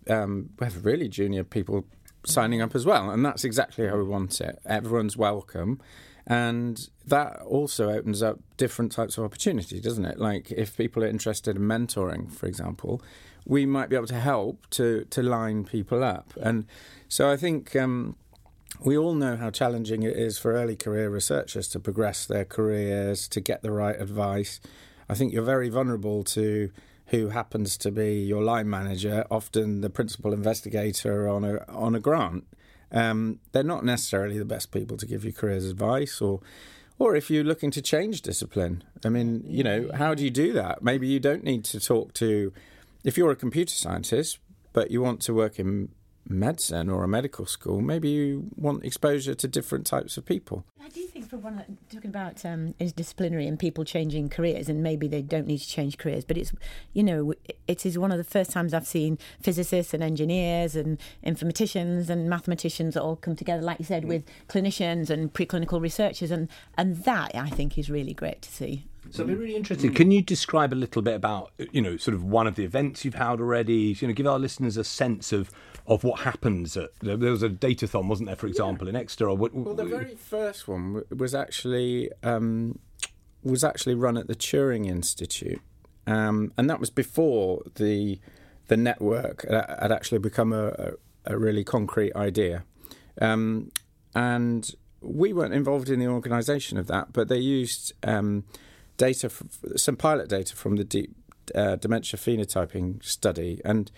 um, 0.09 0.49
we 0.59 0.65
have 0.65 0.85
really 0.85 1.07
junior 1.07 1.43
people 1.43 1.85
signing 2.25 2.61
up 2.61 2.75
as 2.75 2.85
well. 2.85 3.09
And 3.09 3.25
that's 3.25 3.43
exactly 3.43 3.87
how 3.87 3.97
we 3.97 4.03
want 4.03 4.41
it. 4.41 4.59
Everyone's 4.65 5.17
welcome. 5.17 5.79
And 6.27 6.89
that 7.07 7.41
also 7.41 7.89
opens 7.89 8.21
up 8.21 8.39
different 8.57 8.91
types 8.91 9.17
of 9.17 9.23
opportunity, 9.23 9.79
doesn't 9.79 10.05
it? 10.05 10.19
Like 10.19 10.51
if 10.51 10.77
people 10.77 11.03
are 11.03 11.07
interested 11.07 11.55
in 11.55 11.63
mentoring, 11.63 12.31
for 12.31 12.45
example, 12.45 13.01
we 13.45 13.65
might 13.65 13.89
be 13.89 13.95
able 13.95 14.07
to 14.07 14.19
help 14.19 14.69
to, 14.71 15.05
to 15.05 15.23
line 15.23 15.65
people 15.65 16.03
up. 16.03 16.33
And 16.39 16.65
so 17.07 17.31
I 17.31 17.35
think 17.35 17.75
um, 17.75 18.15
we 18.79 18.95
all 18.95 19.15
know 19.15 19.37
how 19.37 19.49
challenging 19.49 20.03
it 20.03 20.15
is 20.15 20.37
for 20.37 20.53
early 20.53 20.75
career 20.75 21.09
researchers 21.09 21.67
to 21.69 21.79
progress 21.79 22.27
their 22.27 22.45
careers, 22.45 23.27
to 23.29 23.41
get 23.41 23.63
the 23.63 23.71
right 23.71 23.99
advice. 23.99 24.59
I 25.09 25.15
think 25.15 25.33
you're 25.33 25.41
very 25.41 25.69
vulnerable 25.69 26.23
to 26.25 26.69
who 27.09 27.29
happens 27.29 27.77
to 27.77 27.91
be 27.91 28.19
your 28.19 28.43
line 28.43 28.69
manager, 28.69 29.25
often 29.31 29.81
the 29.81 29.89
principal 29.89 30.33
investigator 30.33 31.27
on 31.27 31.43
a 31.43 31.65
on 31.67 31.95
a 31.95 31.99
grant. 31.99 32.45
Um, 32.91 33.39
they're 33.51 33.63
not 33.63 33.85
necessarily 33.85 34.37
the 34.37 34.45
best 34.45 34.71
people 34.71 34.97
to 34.97 35.05
give 35.05 35.23
you 35.23 35.33
careers 35.33 35.65
advice, 35.65 36.21
or 36.21 36.41
or 36.97 37.15
if 37.15 37.29
you're 37.29 37.43
looking 37.43 37.71
to 37.71 37.81
change 37.81 38.21
discipline. 38.21 38.83
I 39.05 39.09
mean, 39.09 39.43
you 39.47 39.63
know, 39.63 39.89
how 39.93 40.13
do 40.13 40.23
you 40.23 40.29
do 40.29 40.53
that? 40.53 40.83
Maybe 40.83 41.07
you 41.07 41.19
don't 41.19 41.43
need 41.43 41.65
to 41.65 41.79
talk 41.79 42.13
to 42.15 42.53
if 43.03 43.17
you're 43.17 43.31
a 43.31 43.35
computer 43.35 43.73
scientist, 43.73 44.39
but 44.73 44.91
you 44.91 45.01
want 45.01 45.21
to 45.21 45.33
work 45.33 45.59
in 45.59 45.89
medicine 46.27 46.89
or 46.89 47.03
a 47.03 47.07
medical 47.07 47.45
school, 47.45 47.81
maybe 47.81 48.09
you 48.09 48.49
want 48.55 48.83
exposure 48.83 49.33
to 49.33 49.47
different 49.47 49.85
types 49.85 50.17
of 50.17 50.25
people. 50.25 50.63
I 50.83 50.89
do 50.89 51.05
think, 51.05 51.29
for 51.29 51.37
one, 51.37 51.77
talking 51.91 52.09
about 52.09 52.43
um, 52.45 52.73
is 52.79 52.91
disciplinary 52.91 53.47
and 53.47 53.59
people 53.59 53.85
changing 53.85 54.29
careers, 54.29 54.69
and 54.69 54.81
maybe 54.81 55.07
they 55.07 55.21
don't 55.21 55.45
need 55.45 55.59
to 55.59 55.67
change 55.67 55.97
careers, 55.97 56.25
but 56.25 56.37
it's, 56.37 56.51
you 56.93 57.03
know, 57.03 57.33
it 57.67 57.85
is 57.85 57.97
one 57.97 58.11
of 58.11 58.17
the 58.17 58.23
first 58.23 58.51
times 58.51 58.73
I've 58.73 58.87
seen 58.87 59.19
physicists 59.41 59.93
and 59.93 60.01
engineers 60.01 60.75
and 60.75 60.99
informaticians 61.25 62.09
and 62.09 62.29
mathematicians 62.29 62.97
all 62.97 63.15
come 63.15 63.35
together, 63.35 63.61
like 63.61 63.79
you 63.79 63.85
said, 63.85 64.05
with 64.05 64.23
clinicians 64.47 65.09
and 65.09 65.31
preclinical 65.31 65.79
researchers, 65.79 66.31
and 66.31 66.47
and 66.77 67.03
that 67.03 67.35
I 67.35 67.49
think 67.49 67.77
is 67.77 67.89
really 67.89 68.13
great 68.13 68.41
to 68.43 68.51
see. 68.51 68.85
So 69.11 69.23
I'd 69.23 69.27
be 69.27 69.35
really 69.35 69.55
interested. 69.55 69.95
Can 69.95 70.11
you 70.11 70.21
describe 70.21 70.71
a 70.71 70.75
little 70.75 71.01
bit 71.01 71.15
about, 71.15 71.51
you 71.71 71.81
know, 71.81 71.97
sort 71.97 72.13
of 72.13 72.23
one 72.23 72.45
of 72.45 72.55
the 72.55 72.63
events 72.63 73.03
you've 73.03 73.15
held 73.15 73.39
already? 73.39 73.95
You 73.99 74.07
know, 74.07 74.13
give 74.13 74.27
our 74.27 74.37
listeners 74.37 74.77
a 74.77 74.83
sense 74.83 75.31
of 75.31 75.51
of 75.89 76.03
what 76.03 76.21
happens. 76.21 76.77
At, 76.77 76.91
there 77.01 77.17
was 77.17 77.43
a 77.43 77.49
datathon, 77.49 78.07
wasn't 78.07 78.27
there, 78.27 78.35
for 78.35 78.47
example, 78.47 78.87
yeah. 78.87 78.91
in 78.91 78.95
Exeter? 78.95 79.27
Or 79.27 79.35
what, 79.35 79.53
well, 79.53 79.73
the 79.73 79.83
very 79.83 80.15
first 80.15 80.67
one 80.67 81.03
was 81.09 81.35
actually 81.35 82.09
um, 82.23 82.79
was 83.43 83.63
actually 83.63 83.95
run 83.95 84.15
at 84.15 84.27
the 84.27 84.35
Turing 84.35 84.87
Institute, 84.87 85.61
um, 86.07 86.53
and 86.57 86.69
that 86.69 86.79
was 86.79 86.89
before 86.89 87.63
the 87.75 88.19
the 88.67 88.77
network 88.77 89.45
had 89.49 89.91
actually 89.91 90.19
become 90.19 90.53
a, 90.53 90.93
a 91.25 91.37
really 91.37 91.63
concrete 91.63 92.15
idea. 92.15 92.63
Um, 93.19 93.71
and 94.13 94.75
we 95.01 95.33
weren't 95.33 95.55
involved 95.55 95.89
in 95.89 95.99
the 95.99 96.07
organisation 96.07 96.77
of 96.77 96.85
that, 96.87 97.11
but 97.11 97.29
they 97.29 97.39
used 97.39 97.93
um, 98.03 98.43
data, 98.97 99.31
some 99.75 99.95
pilot 99.95 100.29
data 100.29 100.55
from 100.55 100.75
the 100.75 100.83
deep 100.83 101.15
uh, 101.55 101.77
dementia 101.77 102.19
phenotyping 102.19 103.03
study, 103.03 103.59
and 103.65 103.91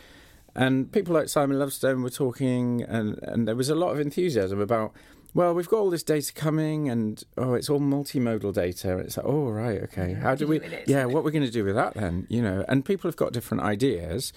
and 0.56 0.92
people 0.92 1.14
like 1.14 1.30
Simon 1.30 1.60
Lovestone 1.60 2.02
were 2.02 2.10
talking, 2.10 2.84
and, 2.84 3.20
and 3.24 3.48
there 3.48 3.56
was 3.56 3.70
a 3.70 3.76
lot 3.76 3.92
of 3.92 4.00
enthusiasm 4.00 4.60
about, 4.60 4.92
well, 5.34 5.54
we've 5.54 5.70
got 5.70 5.78
all 5.78 5.90
this 5.90 6.04
data 6.04 6.34
coming, 6.34 6.90
and 6.90 7.24
oh, 7.38 7.54
it's 7.54 7.70
all 7.70 7.80
multimodal 7.80 8.54
data. 8.54 8.98
It's 8.98 9.18
like, 9.18 9.26
oh, 9.26 9.50
right, 9.50 9.82
okay. 9.84 10.14
How 10.14 10.36
do 10.36 10.46
we, 10.48 10.60
yeah, 10.88 11.06
what 11.06 11.24
we're 11.24 11.32
going 11.32 11.46
to 11.46 11.52
do 11.52 11.64
with 11.64 11.76
that 11.76 11.94
then? 11.94 12.28
You 12.30 12.42
know, 12.42 12.66
and 12.68 12.84
people 12.84 13.08
have 13.08 13.16
got 13.16 13.32
different 13.32 13.64
ideas, 13.64 14.34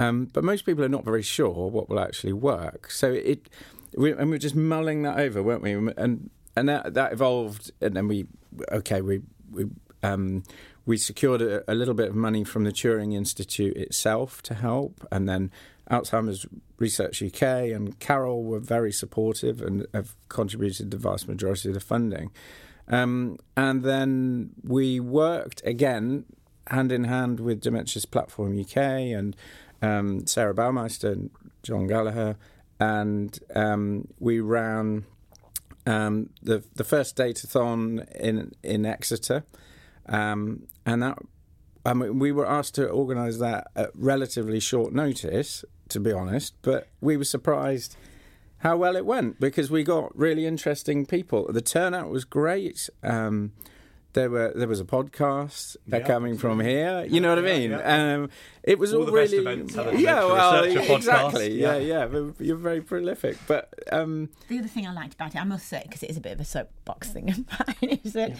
um, 0.00 0.30
but 0.32 0.44
most 0.44 0.64
people 0.64 0.82
are 0.84 0.88
not 0.88 1.04
very 1.04 1.22
sure 1.22 1.68
what 1.68 1.88
will 1.88 2.00
actually 2.00 2.32
work. 2.32 2.90
So 2.90 3.12
it, 3.12 3.50
we, 3.94 4.12
and 4.12 4.30
we 4.30 4.36
are 4.36 4.40
just 4.40 4.54
mulling 4.54 5.02
that 5.02 5.18
over, 5.18 5.42
weren't 5.42 5.62
we? 5.62 5.72
And 5.72 6.30
and 6.56 6.68
that 6.68 6.94
that 6.94 7.12
evolved, 7.12 7.70
and 7.80 7.94
then 7.94 8.08
we, 8.08 8.26
okay, 8.72 9.00
we 9.00 9.22
we 9.50 9.66
um, 10.02 10.44
we 10.88 10.96
secured 10.96 11.42
a, 11.42 11.70
a, 11.70 11.74
little 11.74 11.92
bit 11.92 12.08
of 12.08 12.14
money 12.14 12.42
from 12.42 12.64
the 12.64 12.72
Turing 12.72 13.14
Institute 13.14 13.76
itself 13.76 14.40
to 14.44 14.54
help, 14.54 15.06
and 15.12 15.28
then 15.28 15.50
Alzheimer's 15.90 16.46
Research 16.78 17.22
UK 17.22 17.42
and 17.42 18.00
CAROL 18.00 18.42
were 18.42 18.58
very 18.58 18.90
supportive 18.90 19.60
and 19.60 19.86
have 19.92 20.14
contributed 20.30 20.90
the 20.90 20.96
vast 20.96 21.28
majority 21.28 21.68
of 21.68 21.74
the 21.74 21.80
funding. 21.80 22.30
Um, 22.88 23.36
and 23.54 23.82
then 23.82 24.52
we 24.64 24.98
worked 24.98 25.60
again 25.66 26.24
hand 26.68 26.90
in 26.90 27.04
hand 27.04 27.38
with 27.38 27.60
Dementia's 27.60 28.06
Platform 28.06 28.58
UK 28.58 28.78
and 28.78 29.36
um, 29.82 30.26
Sarah 30.26 30.54
Bauermeister 30.54 31.12
and 31.12 31.30
John 31.62 31.86
Gallacher, 31.86 32.36
and 32.80 33.38
um, 33.54 34.08
we 34.18 34.40
ran 34.40 35.04
um, 35.86 36.30
the 36.42 36.64
the 36.76 36.84
first 36.84 37.14
datathon 37.14 38.10
in 38.16 38.52
in 38.62 38.86
Exeter. 38.86 39.44
Um, 40.08 40.66
and 40.86 41.02
that 41.02 41.18
I 41.84 41.94
mean, 41.94 42.18
we 42.18 42.32
were 42.32 42.46
asked 42.46 42.74
to 42.74 42.86
organise 42.86 43.38
that 43.38 43.68
at 43.74 43.90
relatively 43.94 44.60
short 44.60 44.92
notice, 44.92 45.64
to 45.88 46.00
be 46.00 46.12
honest, 46.12 46.54
but 46.62 46.88
we 47.00 47.16
were 47.16 47.24
surprised 47.24 47.96
how 48.58 48.76
well 48.76 48.96
it 48.96 49.06
went 49.06 49.40
because 49.40 49.70
we 49.70 49.84
got 49.84 50.16
really 50.18 50.44
interesting 50.44 51.06
people. 51.06 51.50
The 51.50 51.62
turnout 51.62 52.10
was 52.10 52.24
great. 52.24 52.90
Um, 53.02 53.52
there 54.14 54.30
were 54.30 54.52
there 54.54 54.68
was 54.68 54.80
a 54.80 54.84
podcast 54.84 55.76
yeah, 55.86 56.00
coming 56.00 56.38
from 56.38 56.60
here. 56.60 57.04
You 57.08 57.20
know 57.20 57.28
what 57.28 57.38
I 57.38 57.42
mean? 57.42 57.70
Yeah, 57.70 58.14
um, 58.14 58.30
it 58.62 58.78
was 58.78 58.92
all, 58.92 59.04
all 59.04 59.12
really 59.12 59.38
yeah, 59.98 60.24
well, 60.24 60.64
exactly. 60.64 61.60
Yeah, 61.60 61.76
yeah. 61.76 62.08
You're 62.38 62.56
very 62.56 62.80
prolific. 62.80 63.38
But 63.46 63.72
um, 63.92 64.30
the 64.48 64.58
other 64.58 64.68
thing 64.68 64.86
I 64.86 64.92
liked 64.92 65.14
about 65.14 65.34
it, 65.34 65.40
I 65.40 65.44
must 65.44 65.68
say, 65.68 65.82
because 65.84 66.02
it 66.02 66.10
is 66.10 66.16
a 66.16 66.20
bit 66.20 66.32
of 66.32 66.40
a 66.40 66.44
soapbox 66.44 67.10
thing 67.10 67.30
of 67.30 67.38
mine, 67.82 68.00
is 68.04 68.12
that, 68.14 68.32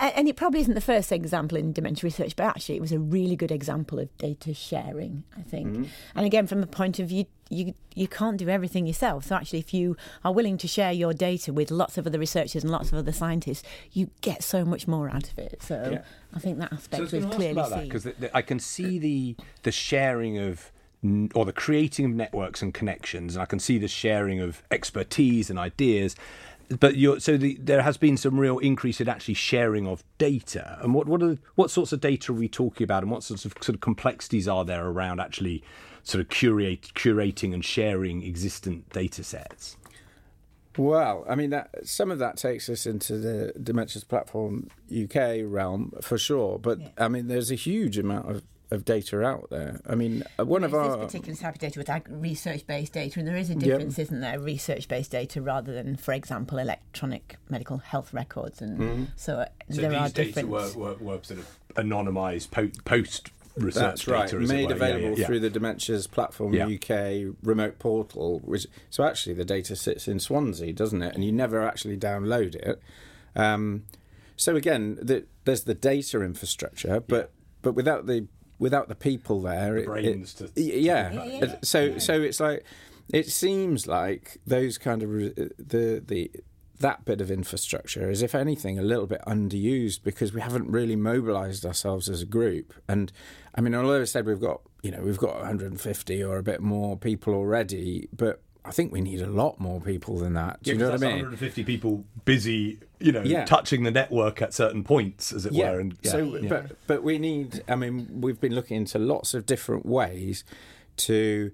and 0.00 0.28
it 0.28 0.36
probably 0.36 0.60
isn't 0.60 0.74
the 0.74 0.80
first 0.80 1.12
example 1.12 1.56
in 1.56 1.72
dementia 1.72 2.06
research, 2.06 2.36
but 2.36 2.44
actually 2.44 2.76
it 2.76 2.80
was 2.80 2.92
a 2.92 2.98
really 2.98 3.36
good 3.36 3.50
example 3.50 3.98
of 3.98 4.16
data 4.18 4.54
sharing. 4.54 5.24
I 5.36 5.42
think, 5.42 5.68
mm-hmm. 5.68 5.84
and 6.14 6.26
again, 6.26 6.46
from 6.46 6.60
the 6.60 6.66
point 6.66 6.98
of 6.98 7.08
view 7.08 7.26
you 7.52 7.74
you 7.94 8.08
can't 8.08 8.38
do 8.38 8.48
everything 8.48 8.86
yourself. 8.86 9.26
So 9.26 9.36
actually, 9.36 9.58
if 9.58 9.74
you 9.74 9.96
are 10.24 10.32
willing 10.32 10.56
to 10.58 10.66
share 10.66 10.92
your 10.92 11.12
data 11.12 11.52
with 11.52 11.70
lots 11.70 11.98
of 11.98 12.06
other 12.06 12.18
researchers 12.18 12.64
and 12.64 12.72
lots 12.72 12.90
of 12.90 12.98
other 12.98 13.12
scientists, 13.12 13.62
you 13.92 14.10
get 14.22 14.42
so 14.42 14.64
much 14.64 14.88
more 14.88 15.10
out 15.10 15.30
of 15.30 15.38
it. 15.38 15.62
So 15.62 15.90
yeah. 15.92 16.02
I 16.34 16.38
think 16.38 16.58
that 16.58 16.72
aspect 16.72 17.10
so 17.10 17.16
was 17.18 17.26
clearly 17.34 17.62
seen. 17.64 17.84
Because 17.84 18.08
I 18.32 18.42
can 18.42 18.58
see 18.58 18.98
the 18.98 19.36
the 19.62 19.72
sharing 19.72 20.38
of 20.38 20.72
or 21.34 21.44
the 21.44 21.52
creating 21.52 22.06
of 22.06 22.12
networks 22.12 22.62
and 22.62 22.72
connections, 22.72 23.34
and 23.34 23.42
I 23.42 23.46
can 23.46 23.58
see 23.58 23.76
the 23.76 23.88
sharing 23.88 24.40
of 24.40 24.62
expertise 24.70 25.50
and 25.50 25.58
ideas. 25.58 26.16
but 26.78 26.96
you're, 26.96 27.20
so 27.20 27.36
the, 27.36 27.58
there 27.60 27.82
has 27.82 27.96
been 27.96 28.16
some 28.16 28.38
real 28.38 28.58
increase 28.58 29.00
in 29.00 29.08
actually 29.08 29.34
sharing 29.34 29.86
of 29.86 30.04
data. 30.18 30.78
And 30.80 30.94
what 30.94 31.06
what 31.06 31.22
are 31.22 31.38
what 31.54 31.70
sorts 31.70 31.92
of 31.92 32.00
data 32.00 32.32
are 32.32 32.36
we 32.36 32.48
talking 32.48 32.84
about, 32.84 33.02
and 33.02 33.10
what 33.10 33.22
sorts 33.22 33.44
of 33.44 33.52
sort 33.60 33.74
of 33.74 33.80
complexities 33.80 34.48
are 34.48 34.64
there 34.64 34.86
around 34.86 35.20
actually 35.20 35.62
sort 36.02 36.20
of 36.20 36.28
curate, 36.28 36.92
curating 36.94 37.54
and 37.54 37.64
sharing 37.64 38.24
existent 38.24 38.88
data 38.90 39.22
sets? 39.22 39.76
Well, 40.78 41.24
I 41.28 41.34
mean, 41.34 41.50
that, 41.50 41.70
some 41.86 42.10
of 42.10 42.18
that 42.18 42.36
takes 42.36 42.68
us 42.68 42.86
into 42.86 43.18
the 43.18 43.52
Dementias 43.58 44.06
Platform 44.06 44.68
UK 44.90 45.40
realm 45.44 45.92
for 46.00 46.16
sure. 46.16 46.58
But 46.58 46.80
yeah. 46.80 46.88
I 46.98 47.08
mean, 47.08 47.28
there's 47.28 47.50
a 47.50 47.56
huge 47.56 47.98
amount 47.98 48.30
of, 48.30 48.42
of 48.70 48.84
data 48.86 49.22
out 49.22 49.50
there. 49.50 49.80
I 49.86 49.94
mean, 49.94 50.24
uh, 50.38 50.46
one 50.46 50.62
there's 50.62 50.72
of 50.72 50.78
our 50.78 50.96
this 50.96 51.12
particular 51.12 51.36
type 51.36 51.54
of 51.54 51.60
data 51.60 51.78
with 51.78 52.22
research-based 52.22 52.92
data, 52.92 53.18
and 53.18 53.28
there 53.28 53.36
is 53.36 53.50
a 53.50 53.54
difference, 53.54 53.98
yep. 53.98 54.06
isn't 54.06 54.20
there? 54.20 54.40
Research-based 54.40 55.10
data 55.10 55.42
rather 55.42 55.74
than, 55.74 55.96
for 55.96 56.14
example, 56.14 56.58
electronic 56.58 57.36
medical 57.50 57.78
health 57.78 58.14
records, 58.14 58.62
and 58.62 58.78
mm-hmm. 58.78 59.04
so, 59.14 59.40
uh, 59.40 59.46
so 59.70 59.82
there 59.82 59.94
are 59.94 60.08
different. 60.08 60.48
Were, 60.48 60.72
were, 60.74 60.94
were, 60.94 61.18
sort 61.22 61.40
of 61.40 61.58
anonymised 61.74 62.50
po- 62.50 62.70
post 62.86 63.30
research 63.56 64.04
That's 64.04 64.08
right. 64.08 64.32
Made 64.32 64.70
available 64.70 65.10
yeah, 65.10 65.14
yeah. 65.16 65.26
through 65.26 65.40
the 65.40 65.50
Dementias 65.50 66.10
Platform. 66.10 66.54
UK 66.54 67.34
remote 67.42 67.78
portal. 67.78 68.40
Which 68.44 68.66
so 68.90 69.04
actually 69.04 69.34
the 69.34 69.44
data 69.44 69.76
sits 69.76 70.08
in 70.08 70.18
Swansea, 70.18 70.72
doesn't 70.72 71.02
it? 71.02 71.14
And 71.14 71.24
you 71.24 71.32
never 71.32 71.62
actually 71.62 71.96
download 71.96 72.54
it. 72.54 72.80
Um, 73.34 73.84
so 74.36 74.56
again, 74.56 74.98
the, 75.00 75.24
there's 75.44 75.64
the 75.64 75.74
data 75.74 76.22
infrastructure, 76.22 77.00
but 77.00 77.32
but 77.62 77.72
without 77.72 78.06
the 78.06 78.26
without 78.58 78.88
the 78.88 78.94
people 78.94 79.42
there, 79.42 79.74
the 79.74 79.82
brains 79.82 80.40
it, 80.40 80.54
to, 80.54 80.62
yeah. 80.62 81.56
So 81.62 81.98
so 81.98 82.20
it's 82.20 82.40
like 82.40 82.64
it 83.12 83.28
seems 83.28 83.86
like 83.86 84.38
those 84.46 84.78
kind 84.78 85.02
of 85.02 85.10
the 85.10 86.02
the 86.06 86.30
that 86.82 87.04
bit 87.04 87.20
of 87.20 87.30
infrastructure 87.30 88.10
is, 88.10 88.22
if 88.22 88.34
anything, 88.34 88.78
a 88.78 88.82
little 88.82 89.06
bit 89.06 89.22
underused 89.26 90.02
because 90.02 90.32
we 90.32 90.40
haven't 90.40 90.70
really 90.70 90.96
mobilised 90.96 91.64
ourselves 91.64 92.08
as 92.08 92.22
a 92.22 92.26
group. 92.26 92.74
And 92.86 93.10
I 93.54 93.60
mean, 93.60 93.74
although 93.74 94.00
I 94.00 94.04
said 94.04 94.26
we've 94.26 94.40
got, 94.40 94.60
you 94.82 94.90
know, 94.90 95.00
we've 95.00 95.18
got 95.18 95.36
150 95.36 96.22
or 96.22 96.38
a 96.38 96.42
bit 96.42 96.60
more 96.60 96.96
people 96.96 97.34
already, 97.34 98.08
but 98.14 98.42
I 98.64 98.70
think 98.70 98.92
we 98.92 99.00
need 99.00 99.20
a 99.20 99.26
lot 99.26 99.58
more 99.58 99.80
people 99.80 100.18
than 100.18 100.34
that. 100.34 100.62
Do 100.62 100.70
yeah, 100.70 100.74
you 100.74 100.78
know 100.80 100.90
what 100.90 101.02
I 101.02 101.06
mean? 101.06 101.16
150 101.16 101.64
people 101.64 102.04
busy, 102.24 102.78
you 103.00 103.10
know, 103.10 103.22
yeah. 103.22 103.44
touching 103.44 103.82
the 103.82 103.90
network 103.90 104.40
at 104.40 104.54
certain 104.54 104.84
points, 104.84 105.32
as 105.32 105.46
it 105.46 105.52
yeah. 105.52 105.72
were. 105.72 105.80
And 105.80 105.96
yeah. 106.02 106.10
so, 106.10 106.38
but 106.48 106.76
but 106.86 107.02
we 107.02 107.18
need. 107.18 107.64
I 107.68 107.74
mean, 107.74 108.20
we've 108.20 108.40
been 108.40 108.54
looking 108.54 108.76
into 108.76 108.98
lots 108.98 109.34
of 109.34 109.46
different 109.46 109.84
ways 109.84 110.44
to 110.98 111.50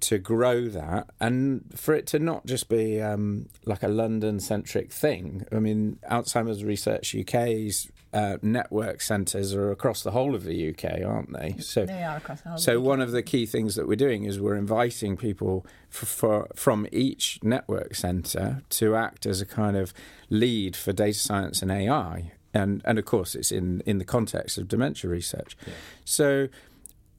to 0.00 0.18
grow 0.18 0.68
that 0.68 1.08
and 1.20 1.64
for 1.74 1.94
it 1.94 2.06
to 2.08 2.18
not 2.18 2.46
just 2.46 2.68
be 2.68 3.00
um, 3.00 3.48
like 3.64 3.82
a 3.82 3.88
London 3.88 4.40
centric 4.40 4.92
thing. 4.92 5.44
I 5.50 5.56
mean, 5.56 5.98
Alzheimer's 6.10 6.64
Research 6.64 7.14
UK's 7.14 7.90
uh, 8.12 8.38
network 8.40 9.00
centres 9.00 9.52
are 9.54 9.70
across 9.70 10.02
the 10.02 10.12
whole 10.12 10.34
of 10.34 10.44
the 10.44 10.70
UK, 10.70 11.02
aren't 11.04 11.32
they? 11.32 11.56
So 11.60 11.84
they 11.84 12.02
are 12.02 12.16
across 12.16 12.40
the 12.40 12.50
whole. 12.50 12.58
So 12.58 12.80
one 12.80 13.00
of 13.00 13.12
the 13.12 13.22
key 13.22 13.44
things 13.44 13.74
that 13.74 13.86
we're 13.86 13.96
doing 13.96 14.24
is 14.24 14.40
we're 14.40 14.56
inviting 14.56 15.16
people 15.16 15.66
for, 15.90 16.06
for, 16.06 16.48
from 16.54 16.86
each 16.90 17.38
network 17.42 17.94
centre 17.94 18.62
to 18.70 18.96
act 18.96 19.26
as 19.26 19.40
a 19.40 19.46
kind 19.46 19.76
of 19.76 19.92
lead 20.30 20.76
for 20.76 20.92
data 20.92 21.18
science 21.18 21.60
and 21.60 21.70
AI. 21.70 22.32
And, 22.54 22.80
and 22.84 22.98
of 22.98 23.04
course, 23.04 23.34
it's 23.34 23.52
in, 23.52 23.82
in 23.84 23.98
the 23.98 24.04
context 24.04 24.56
of 24.56 24.68
dementia 24.68 25.10
research. 25.10 25.56
Yeah. 25.66 25.74
So 26.04 26.48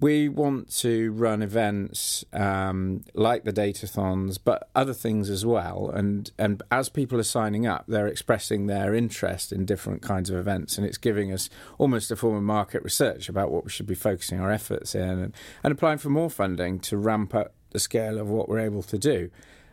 we 0.02 0.30
want 0.30 0.70
to 0.78 1.12
run 1.12 1.42
events 1.42 2.24
um, 2.32 3.04
like 3.14 3.44
the 3.44 3.52
datathons, 3.52 4.40
but 4.42 4.70
other 4.74 4.94
things 4.94 5.30
as 5.30 5.46
well. 5.46 5.92
And 5.94 6.32
and 6.38 6.64
as 6.72 6.88
people 6.90 7.20
are 7.20 7.24
signing 7.24 7.68
up, 7.68 7.86
they're 7.88 8.08
expressing 8.08 8.68
their 8.68 8.96
interest 8.96 9.52
in 9.52 9.66
different 9.66 10.02
kinds 10.02 10.30
of 10.30 10.38
events, 10.38 10.78
and 10.78 10.88
it's 10.88 10.98
giving 10.98 11.32
us 11.34 11.50
almost 11.78 12.12
a 12.12 12.16
form 12.16 12.36
of 12.36 12.44
market 12.44 12.84
research 12.84 13.28
about 13.28 13.52
what 13.52 13.66
we 13.66 13.70
should 13.70 13.88
be 13.88 13.96
focusing 13.96 14.40
our 14.40 14.52
efforts 14.52 14.96
in, 14.96 15.02
and, 15.02 15.34
and 15.64 15.72
applying 15.72 15.98
for 15.98 16.10
more 16.10 16.30
funding 16.30 16.80
to 16.80 16.98
ramp 16.98 17.36
up 17.36 17.54
the 17.72 17.80
scale 17.80 18.18
of 18.18 18.30
what 18.30 18.48
we're 18.48 18.60
able 18.60 18.84
to 18.84 18.98
do. 18.98 19.30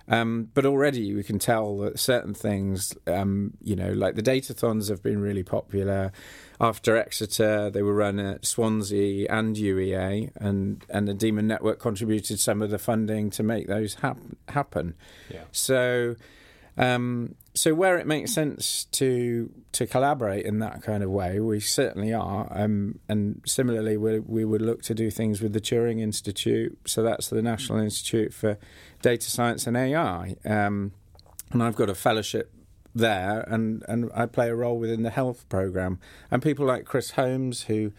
Um, 0.09 0.51
but 0.55 0.65
already 0.65 1.15
we 1.15 1.25
can 1.25 1.39
tell 1.39 1.79
that 1.79 1.99
certain 1.99 2.33
things, 2.33 2.95
um, 3.07 3.55
you 3.63 3.75
know, 3.75 3.93
like 3.93 4.15
the 4.15 4.23
datathons 4.23 4.89
have 4.89 5.03
been 5.03 5.21
really 5.21 5.43
popular. 5.43 6.13
After 6.61 6.97
Exeter, 6.97 7.71
they 7.71 7.83
were 7.83 7.95
run 7.95 8.19
at 8.19 8.47
Swansea 8.47 9.27
and 9.29 9.57
UEA, 9.57 10.31
and, 10.37 10.85
and 10.89 11.09
the 11.09 11.15
Demon 11.15 11.47
Network 11.47 11.81
contributed 11.81 12.39
some 12.39 12.63
of 12.63 12.71
the 12.71 12.79
funding 12.79 13.31
to 13.31 13.43
make 13.43 13.67
those 13.67 13.95
hap- 13.95 14.19
happen. 14.49 14.95
Yeah. 15.29 15.45
So, 15.51 16.15
um, 16.79 17.35
so 17.55 17.75
where 17.75 17.99
it 17.99 18.07
makes 18.07 18.33
sense 18.33 18.85
to 18.92 19.51
to 19.73 19.87
collaborate 19.87 20.47
in 20.47 20.59
that 20.61 20.83
kind 20.83 21.03
of 21.03 21.11
way, 21.11 21.40
we 21.40 21.61
certainly 21.61 22.12
are. 22.12 22.49
Um, 22.51 22.99
and 23.09 23.42
similarly, 23.45 23.97
we, 23.99 24.21
we 24.21 24.45
would 24.45 24.62
look 24.62 24.83
to 24.85 24.95
do 24.95 25.11
things 25.11 25.42
with 25.42 25.53
the 25.53 25.61
Turing 25.61 26.01
Institute. 26.01 26.79
So 26.87 27.03
that's 27.03 27.29
the 27.29 27.42
National 27.42 27.79
Institute 27.81 28.33
for 28.33 28.59
Data 29.07 29.31
Science 29.31 29.69
and 29.69 29.77
AI. 29.77 30.35
Um, 30.45 30.90
and 31.53 31.62
I've 31.62 31.77
got 31.77 31.88
a 31.88 31.95
fellowship 31.95 32.53
there, 32.92 33.45
and, 33.47 33.85
and 33.87 34.11
I 34.12 34.27
play 34.27 34.49
a 34.49 34.55
role 34.57 34.81
within 34.81 35.05
the 35.05 35.11
health 35.11 35.49
program. 35.49 36.01
And 36.29 36.42
people 36.42 36.66
like 36.66 36.87
Chris 36.87 37.12
Holmes, 37.12 37.62
who 37.62 37.92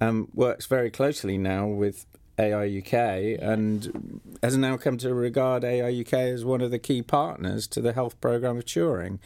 um, 0.00 0.28
works 0.32 0.66
very 0.66 0.88
closely 0.88 1.36
now 1.36 1.66
with 1.66 2.06
ARUK 2.50 3.38
and 3.40 4.20
has 4.42 4.56
now 4.56 4.76
come 4.76 4.98
to 4.98 5.14
regard 5.14 5.62
ARUK 5.62 6.12
as 6.12 6.44
one 6.44 6.60
of 6.60 6.70
the 6.70 6.78
key 6.78 7.02
partners 7.02 7.66
to 7.68 7.80
the 7.80 7.92
health 7.92 8.20
program 8.20 8.58
of 8.58 8.64
Turing. 8.64 9.18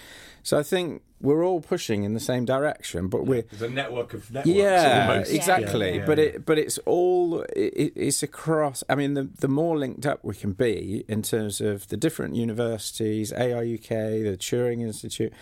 So 0.42 0.58
I 0.58 0.62
think 0.62 1.02
we're 1.20 1.44
all 1.44 1.60
pushing 1.60 2.04
in 2.04 2.14
the 2.14 2.20
same 2.20 2.44
direction, 2.44 3.08
but 3.08 3.26
we're 3.26 3.42
there's 3.42 3.62
a 3.62 3.68
network 3.68 4.14
of 4.14 4.30
networks. 4.30 4.56
Yeah, 4.56 5.08
almost. 5.10 5.32
exactly. 5.32 5.90
Yeah, 5.90 5.96
yeah. 5.96 6.06
But 6.06 6.18
it 6.18 6.46
but 6.46 6.58
it's 6.58 6.78
all 6.86 7.40
it, 7.54 7.92
it's 7.96 8.22
across. 8.22 8.84
I 8.88 8.94
mean, 8.94 9.14
the 9.14 9.24
the 9.24 9.48
more 9.48 9.76
linked 9.76 10.06
up 10.06 10.20
we 10.22 10.34
can 10.34 10.52
be 10.52 11.04
in 11.08 11.22
terms 11.22 11.60
of 11.60 11.88
the 11.88 11.96
different 11.96 12.36
universities, 12.36 13.32
ARUK, 13.32 13.88
the 13.88 14.36
Turing 14.36 14.82
Institute. 14.82 15.32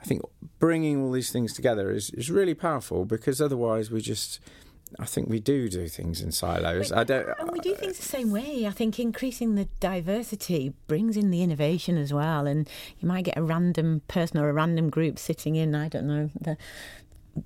I 0.00 0.06
think 0.06 0.22
bringing 0.58 1.02
all 1.02 1.12
these 1.12 1.32
things 1.32 1.54
together 1.54 1.90
is, 1.90 2.10
is 2.10 2.30
really 2.30 2.52
powerful 2.52 3.06
because 3.06 3.40
otherwise 3.40 3.90
we 3.90 4.02
just 4.02 4.38
I 4.98 5.06
think 5.06 5.28
we 5.28 5.40
do 5.40 5.68
do 5.68 5.88
things 5.88 6.20
in 6.20 6.32
silos. 6.32 6.90
But, 6.90 6.98
I 6.98 7.04
don't. 7.04 7.38
And 7.38 7.50
we 7.50 7.60
do 7.60 7.74
uh, 7.74 7.76
things 7.76 7.96
the 7.96 8.04
same 8.04 8.30
way. 8.30 8.66
I 8.66 8.70
think 8.70 8.98
increasing 8.98 9.54
the 9.54 9.66
diversity 9.80 10.72
brings 10.86 11.16
in 11.16 11.30
the 11.30 11.42
innovation 11.42 11.96
as 11.96 12.12
well. 12.12 12.46
And 12.46 12.68
you 12.98 13.08
might 13.08 13.24
get 13.24 13.36
a 13.36 13.42
random 13.42 14.02
person 14.08 14.38
or 14.38 14.48
a 14.48 14.52
random 14.52 14.90
group 14.90 15.18
sitting 15.18 15.56
in, 15.56 15.74
I 15.74 15.88
don't 15.88 16.06
know, 16.06 16.30
the 16.40 16.56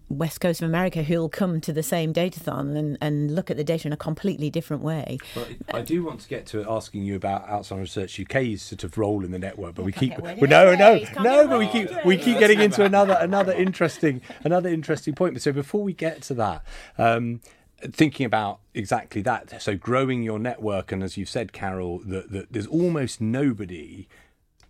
West 0.09 0.41
Coast 0.41 0.63
of 0.63 0.69
America 0.69 1.03
who'll 1.03 1.29
come 1.29 1.61
to 1.61 1.73
the 1.73 1.83
same 1.83 2.13
datathon 2.13 2.77
and, 2.77 2.99
and 3.01 3.35
look 3.35 3.51
at 3.51 3.57
the 3.57 3.65
data 3.65 3.89
in 3.89 3.93
a 3.93 3.97
completely 3.97 4.51
different 4.51 4.83
way. 4.83 5.19
Well, 5.35 5.47
I 5.73 5.83
do 5.83 6.05
want 6.05 6.21
to 6.21 6.29
get 6.29 6.47
to 6.47 6.69
asking 6.69 7.05
you 7.05 7.17
about 7.17 7.49
Alzheimer's 7.49 7.97
Research 7.97 8.21
UK's 8.21 8.63
sort 8.63 8.85
of 8.85 8.99
role 8.99 9.25
in 9.25 9.31
the 9.31 9.39
network, 9.39 9.75
but 9.75 9.85
we 9.85 9.93
keep 9.93 10.19
well, 10.19 10.37
no, 10.41 10.75
no, 10.75 11.01
no, 11.21 11.49
but 11.49 11.59
we 11.59 11.69
keep 11.69 11.91
we 12.05 12.17
keep 12.17 12.39
getting 12.39 12.61
into 12.61 12.85
another 12.85 13.17
another 13.21 13.53
interesting 13.53 14.21
another 14.45 14.69
interesting 14.69 15.15
point. 15.15 15.41
So 15.41 15.53
before 15.53 15.83
we 15.83 15.93
get 15.93 16.23
to 16.23 16.35
that. 16.35 16.65
Um, 16.97 17.41
thinking 17.81 18.27
about 18.27 18.59
exactly 18.75 19.23
that, 19.23 19.63
so 19.63 19.77
growing 19.77 20.25
your 20.25 20.41
network, 20.41 20.91
and 20.91 21.01
as 21.01 21.17
you've 21.17 21.29
said, 21.29 21.53
Carol, 21.53 22.01
that, 22.01 22.33
that 22.33 22.53
there's 22.53 22.67
almost 22.67 23.21
nobody 23.21 24.09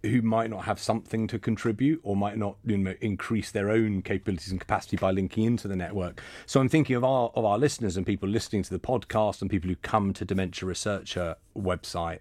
who 0.09 0.23
might 0.23 0.51
not 0.51 0.65
have 0.65 0.79
something 0.79 1.27
to 1.29 1.39
contribute 1.39 2.01
or 2.03 2.17
might 2.17 2.37
not 2.37 2.57
you 2.65 2.77
know, 2.77 2.95
increase 3.01 3.51
their 3.51 3.71
own 3.71 4.03
capabilities 4.03 4.51
and 4.51 4.61
capacity 4.61 4.97
by 4.97 5.11
linking 5.11 5.45
into 5.45 5.69
the 5.69 5.77
network. 5.77 6.21
So 6.47 6.61
I'm 6.61 6.69
thinking 6.69 6.97
of 6.97 7.05
our 7.05 7.31
of 7.35 7.45
our 7.45 7.59
listeners 7.59 7.97
and 7.97 8.07
people 8.07 8.29
listening 8.29 8.63
to 8.65 8.71
the 8.71 8.79
podcast 8.79 9.41
and 9.41 9.51
people 9.51 9.69
who 9.69 9.77
come 9.77 10.13
to 10.15 10.25
Dementia 10.25 10.69
Researcher 10.69 11.37
website. 11.57 12.21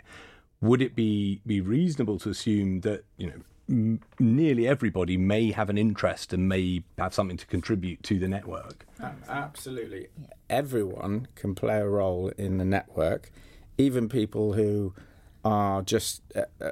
Would 0.61 0.81
it 0.81 0.95
be 0.95 1.41
be 1.45 1.61
reasonable 1.61 2.19
to 2.19 2.29
assume 2.29 2.81
that 2.81 3.05
you 3.17 3.27
know 3.27 3.99
nearly 4.19 4.67
everybody 4.67 5.17
may 5.17 5.51
have 5.51 5.69
an 5.69 5.77
interest 5.77 6.31
and 6.31 6.47
may 6.47 6.83
have 6.97 7.13
something 7.13 7.37
to 7.37 7.45
contribute 7.45 8.01
to 8.03 8.17
the 8.17 8.27
network? 8.27 8.85
Absolutely, 9.27 10.07
everyone 10.49 11.27
can 11.35 11.53
play 11.53 11.79
a 11.79 11.87
role 11.87 12.29
in 12.37 12.57
the 12.57 12.65
network, 12.65 13.31
even 13.77 14.09
people 14.09 14.53
who 14.53 14.93
are 15.45 15.81
just 15.81 16.21
uh, 16.35 16.43
uh 16.59 16.71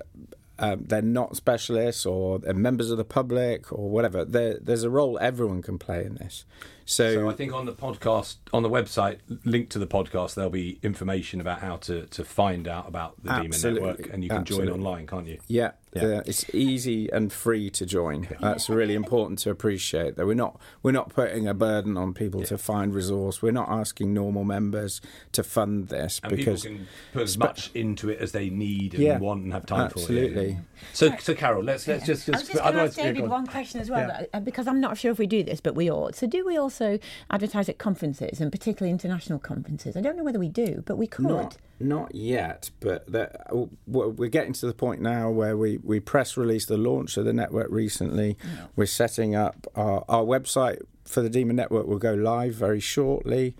um, 0.59 0.85
they're 0.85 1.01
not 1.01 1.35
specialists 1.35 2.05
or 2.05 2.39
they're 2.39 2.53
members 2.53 2.91
of 2.91 2.97
the 2.97 3.05
public 3.05 3.71
or 3.71 3.89
whatever. 3.89 4.23
There, 4.23 4.57
there's 4.61 4.83
a 4.83 4.89
role 4.89 5.19
everyone 5.19 5.61
can 5.61 5.77
play 5.77 6.05
in 6.05 6.15
this. 6.15 6.45
So, 6.85 7.13
so, 7.13 7.29
I 7.29 7.33
think 7.33 7.51
on 7.51 7.65
the 7.65 7.73
podcast, 7.73 8.37
on 8.53 8.61
the 8.61 8.69
website, 8.69 9.17
linked 9.43 9.71
to 9.71 9.79
the 9.79 9.87
podcast, 9.87 10.35
there'll 10.35 10.51
be 10.51 10.79
information 10.83 11.41
about 11.41 11.59
how 11.59 11.77
to, 11.77 12.05
to 12.05 12.23
find 12.23 12.67
out 12.67 12.87
about 12.87 13.15
the 13.23 13.31
Demon 13.41 13.59
Network, 13.61 14.09
and 14.13 14.23
you 14.23 14.29
can 14.29 14.39
absolutely. 14.39 14.67
join 14.67 14.79
online, 14.79 15.07
can't 15.07 15.27
you? 15.27 15.39
Yeah, 15.47 15.71
Yeah. 15.95 16.03
Uh, 16.17 16.23
it's 16.25 16.53
easy 16.53 17.09
and 17.11 17.31
free 17.31 17.69
to 17.71 17.85
join. 17.85 18.27
That's 18.41 18.69
really 18.69 18.95
important 18.95 19.39
to 19.39 19.49
appreciate. 19.49 20.15
That 20.17 20.25
we're 20.25 20.33
not 20.33 20.59
we're 20.83 20.91
not 20.91 21.09
putting 21.09 21.47
a 21.47 21.53
burden 21.53 21.95
on 21.97 22.13
people 22.13 22.43
to 22.43 22.57
find 22.57 22.93
resource. 22.93 23.41
We're 23.41 23.51
not 23.53 23.69
asking 23.69 24.13
normal 24.13 24.43
members 24.43 24.99
to 25.31 25.43
fund 25.43 25.87
this 25.87 26.19
And 26.23 26.35
because 26.35 26.63
people 26.63 26.77
can 26.79 26.87
put 27.13 27.21
as 27.23 27.37
much 27.37 27.71
into 27.73 28.09
it 28.09 28.19
as 28.19 28.31
they 28.33 28.49
need 28.49 28.93
and 28.93 29.03
Yeah, 29.03 29.19
want 29.19 29.43
and 29.43 29.53
have 29.53 29.65
time 29.65 29.89
for. 29.89 29.99
absolutely. 29.99 30.49
Yeah. 30.49 30.59
So, 30.93 31.15
so 31.17 31.33
Carol, 31.33 31.63
let's 31.63 31.87
let's 31.87 32.05
just. 32.05 32.27
I 32.29 32.33
was 32.33 32.41
just 32.41 32.53
going 32.53 32.57
to 32.63 32.65
otherwise- 32.67 32.89
ask 32.89 32.97
David 32.97 33.23
on. 33.23 33.29
one 33.29 33.47
question 33.47 33.79
as 33.79 33.89
well, 33.89 34.07
Yeah. 34.07 34.25
uh, 34.33 34.39
because 34.41 34.67
I'm 34.67 34.81
not 34.81 34.97
sure 34.97 35.11
if 35.11 35.17
we 35.17 35.27
do 35.27 35.43
this, 35.43 35.61
but 35.61 35.75
we 35.75 35.89
ought. 35.89 36.15
So, 36.15 36.27
do 36.27 36.45
we 36.45 36.57
also 36.57 36.99
advertise 37.29 37.69
at 37.69 37.77
conferences, 37.77 38.41
and 38.41 38.51
particularly 38.51 38.91
international 38.91 39.39
conferences? 39.39 39.95
I 39.95 40.01
don't 40.01 40.17
know 40.17 40.23
whether 40.23 40.39
we 40.39 40.49
do, 40.49 40.83
but 40.85 40.97
we 40.97 41.07
could. 41.07 41.25
Not, 41.25 41.57
not 41.79 42.15
yet, 42.15 42.69
but 42.79 43.05
that, 43.11 43.47
we're 43.85 44.29
getting 44.29 44.53
to 44.53 44.65
the 44.65 44.73
point 44.73 45.01
now 45.01 45.29
where 45.29 45.57
we, 45.57 45.77
we 45.77 45.99
press 45.99 46.37
released 46.37 46.69
the 46.69 46.77
launch 46.77 47.17
of 47.17 47.25
the 47.25 47.33
network 47.33 47.67
recently. 47.69 48.37
We're 48.75 48.85
setting 48.85 49.35
up 49.35 49.67
our, 49.75 50.05
our 50.07 50.23
website 50.23 50.81
for 51.05 51.21
the 51.21 51.29
Demon 51.29 51.55
Network 51.55 51.87
will 51.87 51.99
go 51.99 52.13
live 52.13 52.53
very 52.53 52.79
shortly. 52.79 53.55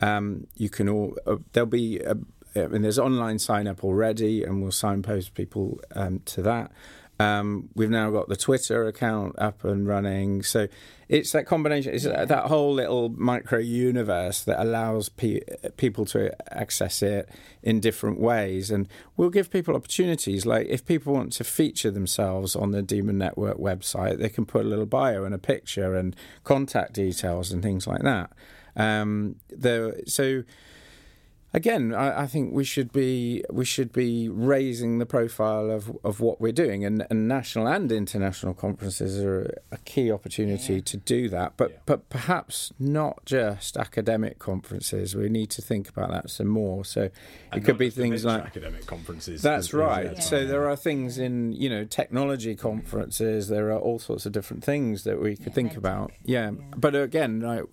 Um, 0.00 0.46
you 0.56 0.68
can 0.68 0.88
all 0.88 1.16
uh, 1.26 1.36
there'll 1.52 1.66
be 1.66 1.98
a, 2.00 2.16
I 2.56 2.66
mean 2.66 2.82
there's 2.82 2.98
online 2.98 3.38
sign 3.38 3.66
up 3.66 3.84
already, 3.84 4.44
and 4.44 4.62
we'll 4.62 4.70
signpost 4.70 5.34
people 5.34 5.80
um, 5.94 6.20
to 6.26 6.42
that. 6.42 6.70
Um, 7.20 7.68
we've 7.74 7.90
now 7.90 8.10
got 8.10 8.28
the 8.28 8.36
Twitter 8.36 8.86
account 8.86 9.34
up 9.38 9.62
and 9.62 9.86
running, 9.86 10.42
so 10.42 10.68
it's 11.06 11.32
that 11.32 11.44
combination. 11.44 11.92
It's 11.92 12.04
that 12.04 12.46
whole 12.46 12.72
little 12.72 13.10
micro 13.10 13.58
universe 13.58 14.42
that 14.44 14.58
allows 14.58 15.10
pe- 15.10 15.42
people 15.76 16.06
to 16.06 16.34
access 16.50 17.02
it 17.02 17.28
in 17.62 17.78
different 17.78 18.20
ways, 18.20 18.70
and 18.70 18.88
we'll 19.18 19.28
give 19.28 19.50
people 19.50 19.76
opportunities. 19.76 20.46
Like 20.46 20.68
if 20.68 20.86
people 20.86 21.12
want 21.12 21.32
to 21.34 21.44
feature 21.44 21.90
themselves 21.90 22.56
on 22.56 22.70
the 22.70 22.80
Demon 22.80 23.18
Network 23.18 23.58
website, 23.58 24.18
they 24.18 24.30
can 24.30 24.46
put 24.46 24.64
a 24.64 24.68
little 24.68 24.86
bio 24.86 25.24
and 25.24 25.34
a 25.34 25.38
picture 25.38 25.94
and 25.94 26.16
contact 26.42 26.94
details 26.94 27.52
and 27.52 27.62
things 27.62 27.86
like 27.86 28.00
that. 28.00 28.32
Um, 28.76 29.36
the, 29.50 30.04
so 30.06 30.44
again, 31.52 31.92
I, 31.94 32.22
I 32.22 32.26
think 32.26 32.52
we 32.54 32.64
should 32.64 32.92
be 32.92 33.44
we 33.50 33.64
should 33.64 33.92
be 33.92 34.28
raising 34.28 34.98
the 34.98 35.06
profile 35.06 35.70
of, 35.70 35.96
of 36.04 36.20
what 36.20 36.40
we're 36.40 36.52
doing, 36.52 36.84
and, 36.84 37.06
and 37.10 37.26
national 37.28 37.66
and 37.66 37.90
international 37.90 38.54
conferences 38.54 39.18
are 39.20 39.58
a 39.72 39.78
key 39.78 40.10
opportunity 40.12 40.80
to 40.80 40.96
do 40.96 41.28
that. 41.28 41.54
But 41.56 41.70
Yeah. 41.70 41.76
but 41.86 42.08
perhaps 42.10 42.72
not 42.78 43.24
just 43.24 43.76
academic 43.76 44.38
conferences. 44.38 45.14
We 45.16 45.28
need 45.28 45.50
to 45.50 45.62
think 45.62 45.88
about 45.88 46.10
that 46.10 46.30
some 46.30 46.46
more. 46.48 46.84
So 46.84 47.10
it 47.52 47.64
could 47.64 47.78
be 47.78 47.90
things 47.90 48.24
like 48.24 48.44
academic 48.44 48.86
conferences. 48.86 49.42
that's 49.42 49.58
as- 49.58 49.66
as- 49.68 49.74
right. 49.74 50.12
yeah. 50.14 50.20
So 50.20 50.46
there 50.46 50.68
are 50.68 50.76
things 50.76 51.18
in 51.18 51.52
you 51.52 51.68
know 51.68 51.84
technology 51.84 52.54
conferences. 52.54 53.48
There 53.48 53.70
are 53.70 53.78
all 53.78 53.98
sorts 53.98 54.26
of 54.26 54.32
different 54.32 54.64
things 54.64 55.04
that 55.04 55.20
we 55.20 55.36
could 55.36 55.54
think 55.54 55.76
about. 55.76 56.12
Yeah, 56.24 56.52
but 56.76 56.94
again, 56.94 57.40
like, 57.40 57.64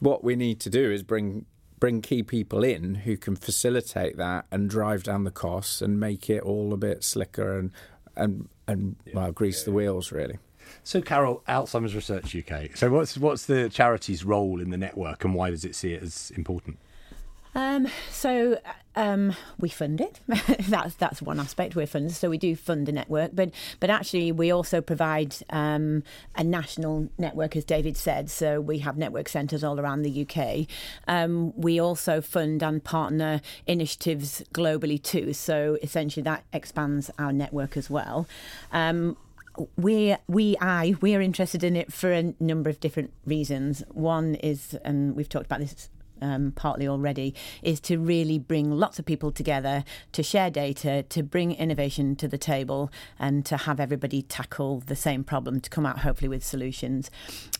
what 0.00 0.22
we 0.22 0.36
need 0.36 0.60
to 0.60 0.70
do 0.70 0.90
is 0.92 1.02
bring 1.02 1.46
bring 1.78 2.00
key 2.02 2.22
people 2.22 2.64
in 2.64 2.96
who 2.96 3.16
can 3.16 3.36
facilitate 3.36 4.16
that 4.16 4.46
and 4.50 4.70
drive 4.70 5.02
down 5.02 5.24
the 5.24 5.30
costs 5.30 5.82
and 5.82 6.00
make 6.00 6.30
it 6.30 6.42
all 6.42 6.72
a 6.72 6.76
bit 6.76 7.04
slicker 7.04 7.58
and 7.58 7.70
and 8.16 8.48
and 8.66 8.96
well 9.12 9.32
grease 9.32 9.62
the 9.62 9.72
wheels 9.72 10.12
really. 10.12 10.38
So, 10.82 11.00
Carol, 11.00 11.44
Alzheimer's 11.48 11.94
Research 11.94 12.34
UK. 12.34 12.76
So, 12.76 12.90
what's 12.90 13.16
what's 13.16 13.46
the 13.46 13.68
charity's 13.68 14.24
role 14.24 14.60
in 14.60 14.70
the 14.70 14.76
network, 14.76 15.24
and 15.24 15.34
why 15.34 15.50
does 15.50 15.64
it 15.64 15.74
see 15.74 15.92
it 15.92 16.02
as 16.02 16.32
important? 16.36 16.78
Um, 17.56 17.88
so 18.10 18.58
um, 18.96 19.34
we 19.58 19.70
fund 19.70 19.98
it. 20.02 20.20
that's 20.68 20.94
that's 20.96 21.22
one 21.22 21.40
aspect. 21.40 21.74
We're 21.74 21.86
funded, 21.86 22.12
so 22.12 22.28
we 22.28 22.36
do 22.36 22.54
fund 22.54 22.84
the 22.84 22.92
network. 22.92 23.30
But 23.32 23.50
but 23.80 23.88
actually, 23.88 24.30
we 24.30 24.50
also 24.50 24.82
provide 24.82 25.36
um, 25.48 26.02
a 26.34 26.44
national 26.44 27.08
network, 27.16 27.56
as 27.56 27.64
David 27.64 27.96
said. 27.96 28.28
So 28.28 28.60
we 28.60 28.80
have 28.80 28.98
network 28.98 29.30
centres 29.30 29.64
all 29.64 29.80
around 29.80 30.02
the 30.02 30.26
UK. 30.28 30.66
Um, 31.08 31.58
we 31.58 31.80
also 31.80 32.20
fund 32.20 32.62
and 32.62 32.84
partner 32.84 33.40
initiatives 33.66 34.44
globally 34.52 35.02
too. 35.02 35.32
So 35.32 35.78
essentially, 35.82 36.22
that 36.24 36.44
expands 36.52 37.10
our 37.18 37.32
network 37.32 37.78
as 37.78 37.88
well. 37.88 38.28
Um, 38.70 39.16
we 39.78 40.14
we 40.28 40.58
I 40.60 40.94
we 41.00 41.14
are 41.14 41.22
interested 41.22 41.64
in 41.64 41.74
it 41.74 41.90
for 41.90 42.12
a 42.12 42.34
number 42.38 42.68
of 42.68 42.80
different 42.80 43.14
reasons. 43.24 43.82
One 43.88 44.34
is, 44.34 44.76
and 44.84 45.16
we've 45.16 45.30
talked 45.30 45.46
about 45.46 45.60
this 45.60 45.88
um, 46.20 46.52
partly 46.52 46.86
already, 46.86 47.34
is 47.62 47.80
to 47.80 47.98
really 47.98 48.38
bring 48.38 48.70
lots 48.70 48.98
of 48.98 49.06
people 49.06 49.30
together 49.30 49.84
to 50.12 50.22
share 50.22 50.50
data, 50.50 51.04
to 51.04 51.22
bring 51.22 51.52
innovation 51.52 52.16
to 52.16 52.28
the 52.28 52.38
table, 52.38 52.90
and 53.18 53.44
to 53.46 53.56
have 53.56 53.80
everybody 53.80 54.22
tackle 54.22 54.80
the 54.80 54.96
same 54.96 55.24
problem 55.24 55.60
to 55.60 55.70
come 55.70 55.86
out 55.86 56.00
hopefully 56.00 56.28
with 56.28 56.44
solutions. 56.44 57.10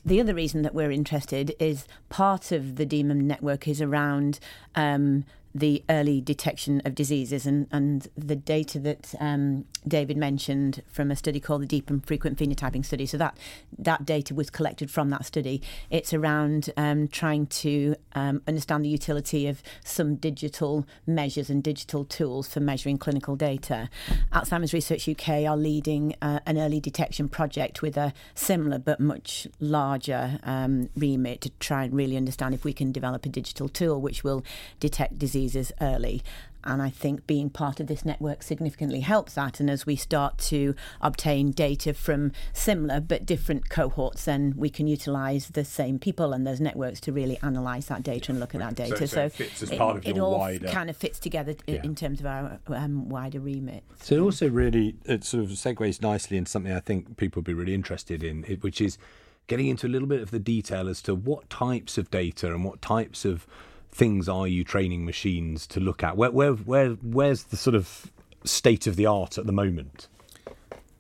The 0.05 0.21
other 0.21 0.35
reason 0.35 0.63
that 0.63 0.75
we're 0.75 0.91
interested 0.91 1.55
is 1.59 1.87
part 2.09 2.53
of 2.53 2.77
the 2.77 2.87
Demon 2.87 3.27
network 3.27 3.69
is 3.69 3.81
around. 3.81 4.39
Um, 4.75 5.25
the 5.59 5.83
early 5.89 6.21
detection 6.21 6.83
of 6.85 6.95
diseases 6.95 7.47
and, 7.47 7.67
and 7.73 8.09
the 8.17 8.37
data 8.37 8.79
that 8.79 9.15
um, 9.21 9.65
David 9.89 10.17
mentioned 10.17 10.83
from 10.87 11.11
a 11.11 11.17
study 11.17 11.41
called 11.41 11.63
the 11.63 11.67
Deep 11.67 11.89
and 11.89 12.05
Frequent 12.05 12.39
Phenotyping 12.39 12.85
Study. 12.85 13.07
So 13.07 13.17
that 13.17 13.39
that 13.79 14.05
data 14.05 14.35
was 14.35 14.51
collected 14.51 14.91
from 14.91 15.09
that 15.11 15.25
study. 15.25 15.63
It's 15.91 16.13
around 16.13 16.71
um, 16.77 17.09
trying 17.09 17.47
to 17.47 17.97
um, 18.15 18.43
understand 18.47 18.85
the 18.85 18.91
utility 18.91 19.47
of 19.47 19.63
some 19.83 20.17
digital 20.17 20.87
measures 21.07 21.49
and 21.49 21.63
digital 21.63 22.05
tools 22.05 22.49
for 22.49 22.61
measuring 22.61 22.99
clinical 22.99 23.35
data. 23.35 23.89
Alzheimer's 24.33 24.75
Research 24.75 25.09
UK 25.09 25.45
are 25.45 25.57
leading 25.57 26.15
uh, 26.21 26.41
an 26.45 26.59
early 26.59 26.81
detection 26.81 27.29
project 27.29 27.81
with 27.81 27.97
a 27.97 28.13
similar 28.35 28.79
but 28.79 29.01
much 29.01 29.47
larger 29.59 30.39
um, 30.43 30.91
remit 30.97 31.41
to 31.41 31.51
try 31.61 31.85
and 31.85 31.95
really 31.95 32.17
understand 32.17 32.55
if 32.55 32.65
we 32.65 32.75
can 32.75 32.93
develop 32.93 33.25
a 33.25 33.29
digital 33.29 33.69
tool 33.69 34.01
which 34.01 34.23
will 34.23 34.45
detect 34.81 35.19
diseases 35.47 35.73
early. 35.81 36.23
And 36.65 36.83
I 36.83 36.91
think 36.91 37.29
being 37.29 37.49
part 37.49 37.79
of 37.79 37.87
this 37.87 38.05
network 38.05 38.43
significantly 38.43 38.99
helps 38.99 39.35
that. 39.35 39.61
And 39.61 39.71
as 39.71 39.87
we 39.87 39.95
start 39.95 40.37
to 40.51 40.75
obtain 41.01 41.53
data 41.53 41.95
from 41.95 42.33
similar 42.53 42.99
but 42.99 43.25
different 43.25 43.69
cohorts, 43.69 44.25
then 44.25 44.53
we 44.57 44.69
can 44.69 44.89
utilise 44.89 45.47
the 45.47 45.65
same 45.65 46.01
people 46.01 46.33
and 46.33 46.45
those 46.45 46.61
networks 46.61 46.99
to 47.03 47.13
really 47.13 47.39
analyse 47.41 47.87
that 47.87 48.03
data 48.03 48.33
and 48.33 48.41
look 48.41 48.53
at 48.53 48.61
that 48.61 48.75
data. 48.75 49.07
so 49.07 49.27
it 49.27 49.33
fits 49.33 49.63
as 49.63 49.71
it, 49.71 49.79
part 49.79 49.99
of 49.99 50.07
it 50.09 50.19
all 50.19 50.37
wider- 50.41 50.67
kind 50.67 50.91
of 50.91 50.97
fits 50.97 51.21
together 51.21 51.55
in, 51.69 51.75
Yeah. 51.77 51.83
in 51.85 51.95
terms 51.95 52.19
of 52.19 52.27
our 52.27 52.59
um, 52.67 53.09
wider 53.09 53.39
remit. 53.39 53.85
So 54.01 54.17
it 54.17 54.21
also 54.21 54.49
really 54.51 54.97
it 55.05 55.23
sort 55.23 55.45
of 55.45 55.51
segues 55.51 56.03
nicely 56.03 56.37
into 56.37 56.51
something 56.51 56.73
I 56.73 56.81
think 56.81 57.17
people 57.17 57.39
would 57.41 57.47
be 57.47 57.55
really 57.55 57.75
interested 57.75 58.25
in, 58.25 58.43
which 58.61 58.81
is 58.81 58.99
getting 59.47 59.69
into 59.69 59.87
a 59.87 59.91
little 59.91 60.09
bit 60.09 60.21
of 60.21 60.33
the 60.33 60.41
detail 60.41 60.89
as 60.89 61.01
to 61.03 61.15
what 61.15 61.49
types 61.49 61.97
of 61.97 62.11
data 62.11 62.49
and 62.53 62.65
what 62.65 62.83
types 62.83 63.25
of 63.25 63.47
things 63.97 64.29
are 64.29 64.47
you 64.47 64.63
training 64.63 65.07
machines 65.07 65.67
to 65.69 65.81
look 65.81 66.05
at. 66.05 66.17
Where 66.17 66.31
where 66.31 66.53
where 66.53 66.91
where's 66.91 67.45
the 67.45 67.57
sort 67.57 67.75
of 67.75 68.13
state 68.45 68.87
of 68.87 68.97
the 68.97 69.07
art 69.07 69.39
at 69.39 69.47
the 69.47 69.53
moment? 69.53 70.09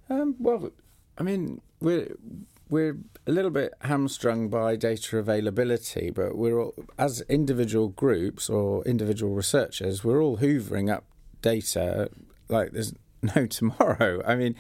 Um, 0.08 0.34
well, 0.38 0.70
I 1.18 1.22
mean, 1.22 1.60
we're 1.80 2.16
we're 2.70 2.96
a 3.26 3.32
little 3.32 3.50
bit 3.50 3.74
hamstrung 3.82 4.48
by 4.48 4.76
data 4.76 5.18
availability, 5.18 6.10
but 6.10 6.36
we're 6.36 6.58
all, 6.58 6.74
as 6.98 7.20
individual 7.28 7.88
groups 7.88 8.48
or 8.48 8.82
individual 8.84 9.34
researchers, 9.34 10.02
we're 10.02 10.22
all 10.22 10.38
hoovering 10.38 10.90
up 10.90 11.04
data 11.42 12.08
like 12.48 12.72
there's 12.72 12.94
no 13.36 13.46
tomorrow. 13.46 14.22
I 14.26 14.36
mean. 14.36 14.56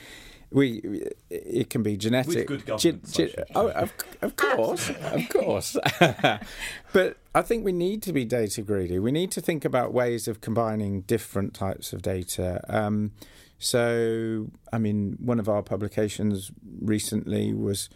We 0.50 1.10
it 1.28 1.70
can 1.70 1.82
be 1.82 1.96
genetic. 1.96 2.46
good 2.46 2.64
ge- 2.78 3.02
ge- 3.12 3.34
oh, 3.54 3.68
of, 3.70 3.92
of 4.22 4.36
course, 4.36 4.90
of 4.90 5.28
course. 5.28 5.76
but 6.92 7.16
I 7.34 7.42
think 7.42 7.64
we 7.64 7.72
need 7.72 8.02
to 8.02 8.12
be 8.12 8.24
data 8.24 8.62
greedy. 8.62 8.98
We 8.98 9.12
need 9.12 9.30
to 9.32 9.40
think 9.40 9.64
about 9.64 9.92
ways 9.92 10.28
of 10.28 10.40
combining 10.40 11.02
different 11.02 11.52
types 11.52 11.92
of 11.92 12.02
data. 12.02 12.60
Um, 12.68 13.12
so, 13.58 14.50
I 14.72 14.78
mean, 14.78 15.16
one 15.18 15.40
of 15.40 15.48
our 15.48 15.62
publications 15.62 16.50
recently 16.80 17.52
was 17.52 17.88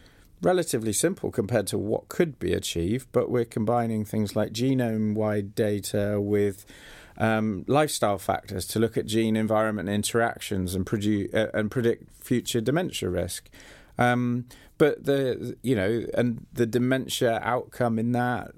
relatively 0.42 0.92
simple 0.92 1.30
compared 1.30 1.66
to 1.68 1.78
what 1.78 2.08
could 2.08 2.38
be 2.38 2.52
achieved, 2.52 3.08
but 3.12 3.30
we're 3.30 3.44
combining 3.44 4.04
things 4.04 4.34
like 4.34 4.52
genome 4.52 5.14
wide 5.14 5.54
data 5.54 6.20
with 6.20 6.64
um, 7.20 7.64
lifestyle 7.68 8.18
factors 8.18 8.66
to 8.68 8.78
look 8.80 8.96
at 8.96 9.06
gene 9.06 9.36
environment 9.36 9.88
interactions 9.88 10.74
and, 10.74 10.88
uh, 11.34 11.46
and 11.52 11.70
predict 11.70 12.24
future 12.24 12.60
dementia 12.60 13.10
risk. 13.10 13.50
Um, 13.98 14.46
but 14.78 15.04
the 15.04 15.58
you 15.62 15.76
know 15.76 16.06
and 16.14 16.46
the 16.54 16.64
dementia 16.64 17.38
outcome 17.42 17.98
in 17.98 18.12
that 18.12 18.52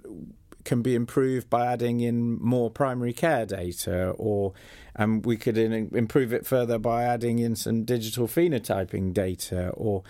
can 0.65 0.81
be 0.81 0.95
improved 0.95 1.51
by 1.51 1.67
adding 1.67 1.99
in 1.99 2.41
more 2.41 2.71
primary 2.71 3.13
care 3.13 3.45
data, 3.45 4.11
or 4.11 4.53
um, 4.95 5.21
we 5.23 5.37
could 5.37 5.59
in, 5.59 5.91
improve 5.93 6.33
it 6.33 6.47
further 6.47 6.79
by 6.79 7.03
adding 7.03 7.41
in 7.41 7.57
some 7.57 7.83
digital 7.83 8.29
phenotyping 8.29 9.13
data, 9.13 9.71
or 9.71 10.05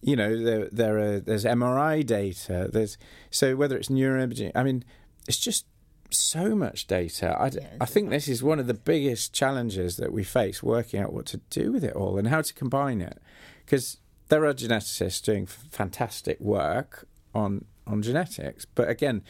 you 0.00 0.16
know 0.16 0.36
there 0.42 0.68
there 0.72 0.98
are 0.98 1.20
there's 1.20 1.44
MRI 1.44 2.04
data. 2.04 2.68
There's 2.72 2.98
so 3.30 3.54
whether 3.54 3.76
it's 3.76 3.88
neuroimaging, 3.88 4.50
I 4.56 4.64
mean, 4.64 4.82
it's 5.28 5.38
just 5.38 5.66
so 6.12 6.54
much 6.54 6.86
data. 6.86 7.36
I, 7.38 7.50
I 7.80 7.86
think 7.86 8.10
this 8.10 8.28
is 8.28 8.42
one 8.42 8.58
of 8.58 8.66
the 8.66 8.74
biggest 8.74 9.32
challenges 9.32 9.96
that 9.96 10.12
we 10.12 10.24
face 10.24 10.62
working 10.62 11.00
out 11.00 11.12
what 11.12 11.26
to 11.26 11.38
do 11.50 11.72
with 11.72 11.84
it 11.84 11.94
all 11.94 12.18
and 12.18 12.28
how 12.28 12.42
to 12.42 12.54
combine 12.54 13.00
it. 13.00 13.18
Because 13.64 13.98
there 14.28 14.44
are 14.44 14.54
geneticists 14.54 15.22
doing 15.22 15.46
fantastic 15.46 16.40
work 16.40 17.06
on 17.34 17.64
on 17.84 18.00
genetics, 18.00 18.64
but 18.64 18.88
again, 18.88 19.22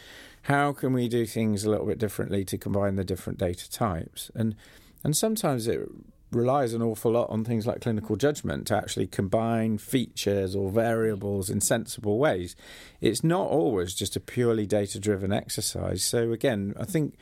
how 0.43 0.73
can 0.73 0.93
we 0.93 1.09
do 1.09 1.25
things 1.25 1.65
a 1.65 1.71
little 1.71 1.87
bit 1.87 1.99
differently 1.99 2.45
to 2.45 2.59
combine 2.59 2.97
the 2.97 3.05
different 3.05 3.39
data 3.39 3.71
types? 3.71 4.31
And 4.35 4.55
and 5.03 5.17
sometimes 5.17 5.67
it 5.67 5.89
relies 6.33 6.73
an 6.75 6.83
awful 6.83 7.13
lot 7.13 7.31
on 7.31 7.45
things 7.45 7.67
like 7.67 7.81
clinical 7.81 8.17
judgment 8.17 8.67
to 8.67 8.77
actually 8.77 9.07
combine 9.07 9.79
features 9.79 10.57
or 10.57 10.71
variables 10.71 11.51
in 11.51 11.61
sensible 11.61 12.19
ways. 12.19 12.57
It's 13.01 13.23
not 13.23 13.49
always 13.49 13.95
just 13.95 14.17
a 14.17 14.21
purely 14.21 14.67
data 14.67 14.99
driven 14.99 15.33
exercise. 15.33 16.03
So, 16.05 16.33
again, 16.33 16.75
I 16.79 16.85
think 16.85 17.15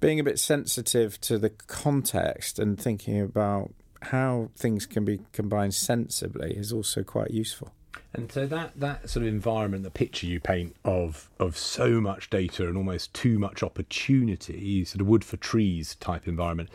being 0.00 0.18
a 0.18 0.24
bit 0.24 0.38
sensitive 0.38 1.20
to 1.22 1.38
the 1.38 1.50
context 1.50 2.58
and 2.58 2.80
thinking 2.80 3.20
about 3.20 3.72
how 4.02 4.50
things 4.56 4.86
can 4.86 5.04
be 5.04 5.20
combined 5.32 5.74
sensibly 5.74 6.56
is 6.56 6.72
also 6.72 7.02
quite 7.02 7.30
useful. 7.30 7.72
And 8.12 8.30
so 8.32 8.46
that 8.46 8.72
that 8.80 9.08
sort 9.08 9.24
of 9.24 9.28
environment, 9.28 9.84
the 9.84 9.90
picture 9.90 10.26
you 10.26 10.40
paint 10.40 10.74
of 10.84 11.30
of 11.38 11.56
so 11.56 12.00
much 12.00 12.28
data 12.28 12.66
and 12.66 12.76
almost 12.76 13.14
too 13.14 13.38
much 13.38 13.62
opportunity, 13.62 14.84
sort 14.84 15.00
of 15.00 15.06
wood 15.06 15.24
for 15.24 15.36
trees 15.36 15.94
type 15.96 16.26
environment, 16.26 16.70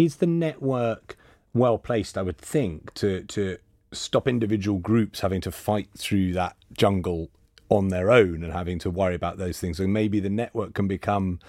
is 0.00 0.16
the 0.16 0.26
network 0.26 1.16
well 1.52 1.78
placed, 1.78 2.16
I 2.16 2.22
would 2.22 2.38
think, 2.38 2.94
to 2.94 3.24
to 3.24 3.58
stop 3.92 4.28
individual 4.28 4.78
groups 4.78 5.20
having 5.20 5.40
to 5.40 5.50
fight 5.50 5.88
through 5.96 6.32
that 6.32 6.56
jungle 6.72 7.28
on 7.68 7.88
their 7.88 8.10
own 8.10 8.42
and 8.42 8.52
having 8.52 8.78
to 8.80 8.90
worry 8.90 9.14
about 9.14 9.38
those 9.38 9.58
things. 9.58 9.80
And 9.80 9.92
maybe 9.92 10.20
the 10.20 10.30
network 10.30 10.74
can 10.74 10.88
become 10.88 11.40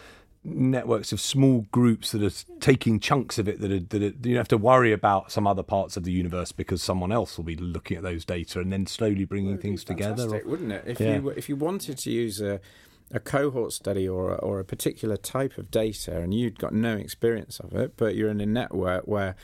networks 0.44 1.12
of 1.12 1.22
small 1.22 1.68
groups 1.72 2.12
that 2.12 2.24
are 2.24 2.60
taking 2.60 3.00
chunks 3.00 3.38
of 3.38 3.48
it 3.48 3.60
that, 3.60 3.72
are, 3.72 3.80
that 3.80 4.02
are, 4.02 4.06
you 4.06 4.34
don't 4.34 4.38
have 4.38 4.48
to 4.48 4.58
worry 4.58 4.92
about 4.92 5.32
some 5.32 5.46
other 5.46 5.62
parts 5.62 5.98
of 5.98 6.04
the 6.04 6.12
universe 6.12 6.52
because 6.52 6.82
someone 6.82 7.12
else 7.12 7.38
will 7.38 7.44
be 7.44 7.56
looking 7.56 7.96
at 7.96 8.02
those 8.02 8.26
data 8.26 8.60
and 8.60 8.74
then 8.74 8.88
slowly 8.88 9.24
bringing 9.24 9.58
things 9.60 9.84
together. 9.84 10.24
Or, 10.24 10.42
wouldn't 10.46 10.72
it? 10.72 10.84
If 10.88 11.00
yeah. 11.00 11.18
you 11.18 11.30
if 11.30 11.48
you 11.48 11.56
wanted 11.56 11.98
to 12.00 12.12
use 12.12 12.42
a 12.42 12.60
a 13.14 13.20
cohort 13.20 13.74
study 13.74 14.08
or 14.08 14.36
or 14.36 14.60
a 14.60 14.66
particular 14.66 15.18
type 15.18 15.58
of 15.58 15.72
data 15.72 16.20
and 16.20 16.34
you'd 16.34 16.60
got 16.60 16.74
no 16.74 16.96
experience 16.96 17.60
of 17.60 17.74
it, 17.74 17.94
but 17.98 18.16
you're 18.16 18.30
in 18.30 18.42
a 18.42 18.46
network 18.46 19.06
where 19.06 19.36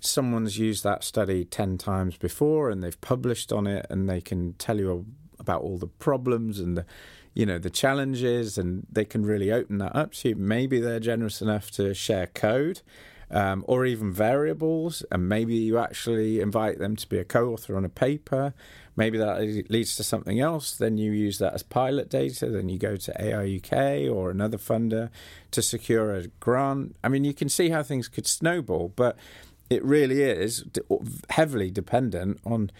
someone's 0.00 0.58
used 0.58 0.84
that 0.84 1.02
study 1.02 1.44
10 1.44 1.78
times 1.78 2.16
before 2.16 2.70
and 2.70 2.82
they've 2.82 3.00
published 3.00 3.52
on 3.52 3.66
it 3.66 3.86
and 3.90 4.08
they 4.08 4.20
can 4.20 4.52
tell 4.54 4.78
you 4.78 5.06
about 5.38 5.62
all 5.62 5.78
the 5.78 5.86
problems 5.86 6.60
and 6.60 6.76
the 6.76 6.86
you 7.34 7.44
know 7.44 7.58
the 7.58 7.70
challenges 7.70 8.56
and 8.56 8.86
they 8.90 9.04
can 9.04 9.24
really 9.24 9.52
open 9.52 9.78
that 9.78 9.94
up 9.94 10.12
to 10.12 10.30
you. 10.30 10.36
Maybe 10.36 10.80
they're 10.80 11.00
generous 11.00 11.42
enough 11.42 11.70
to 11.72 11.92
share 11.94 12.26
code 12.28 12.80
um, 13.30 13.64
or 13.66 13.84
even 13.86 14.12
variables 14.12 15.04
and 15.10 15.28
maybe 15.28 15.54
you 15.54 15.78
actually 15.78 16.40
invite 16.40 16.78
them 16.78 16.96
to 16.96 17.08
be 17.08 17.18
a 17.18 17.24
co-author 17.24 17.76
on 17.76 17.84
a 17.84 17.88
paper 17.88 18.54
maybe 18.96 19.18
that 19.18 19.38
leads 19.68 19.94
to 19.96 20.02
something 20.02 20.40
else. 20.40 20.74
Then 20.74 20.96
you 20.96 21.12
use 21.12 21.38
that 21.38 21.52
as 21.52 21.62
pilot 21.62 22.08
data. 22.08 22.48
Then 22.48 22.68
you 22.68 22.78
go 22.78 22.96
to 22.96 23.12
ARUK 23.12 24.12
or 24.12 24.30
another 24.30 24.56
funder 24.56 25.10
to 25.50 25.62
secure 25.62 26.14
a 26.14 26.26
grant. 26.40 26.96
I 27.04 27.08
mean, 27.08 27.24
you 27.24 27.34
can 27.34 27.48
see 27.48 27.68
how 27.68 27.82
things 27.82 28.08
could 28.08 28.26
snowball, 28.26 28.92
but 28.96 29.16
it 29.68 29.84
really 29.84 30.22
is 30.22 30.64
heavily 31.30 31.70
dependent 31.70 32.40
on 32.44 32.70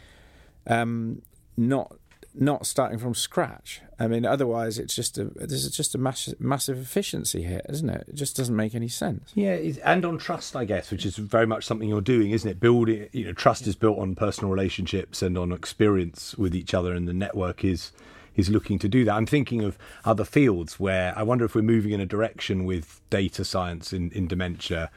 um, 0.66 1.22
not 1.56 1.94
not 2.38 2.66
starting 2.66 2.98
from 2.98 3.14
scratch. 3.14 3.80
I 3.98 4.08
mean, 4.08 4.26
otherwise, 4.26 4.78
it's 4.78 4.94
just 4.94 5.16
a 5.18 5.24
this 5.24 5.64
is 5.64 5.74
just 5.74 5.94
a 5.94 5.98
massive 5.98 6.40
massive 6.40 6.78
efficiency 6.78 7.42
hit, 7.42 7.64
isn't 7.68 7.88
it? 7.88 8.04
It 8.08 8.14
just 8.14 8.36
doesn't 8.36 8.54
make 8.54 8.74
any 8.74 8.88
sense. 8.88 9.32
Yeah, 9.34 9.58
and 9.84 10.04
on 10.04 10.18
trust, 10.18 10.54
I 10.54 10.64
guess, 10.64 10.90
which 10.90 11.06
is 11.06 11.16
very 11.16 11.46
much 11.46 11.64
something 11.64 11.88
you're 11.88 12.00
doing, 12.00 12.30
isn't 12.30 12.48
it? 12.48 12.60
Building, 12.60 13.08
you 13.12 13.24
know, 13.24 13.32
trust 13.32 13.66
is 13.66 13.74
built 13.74 13.98
on 13.98 14.14
personal 14.14 14.50
relationships 14.50 15.22
and 15.22 15.38
on 15.38 15.52
experience 15.52 16.34
with 16.36 16.54
each 16.54 16.74
other, 16.74 16.92
and 16.92 17.08
the 17.08 17.14
network 17.14 17.64
is 17.64 17.92
is 18.36 18.50
looking 18.50 18.78
to 18.78 18.88
do 18.88 19.04
that. 19.04 19.14
I'm 19.14 19.26
thinking 19.26 19.64
of 19.64 19.78
other 20.04 20.24
fields 20.24 20.78
where 20.78 21.16
I 21.16 21.22
wonder 21.22 21.44
if 21.44 21.54
we're 21.54 21.62
moving 21.62 21.92
in 21.92 22.00
a 22.00 22.06
direction 22.06 22.64
with 22.64 23.00
data 23.08 23.44
science 23.44 23.92
in, 23.92 24.10
in 24.10 24.26
dementia, 24.26 24.90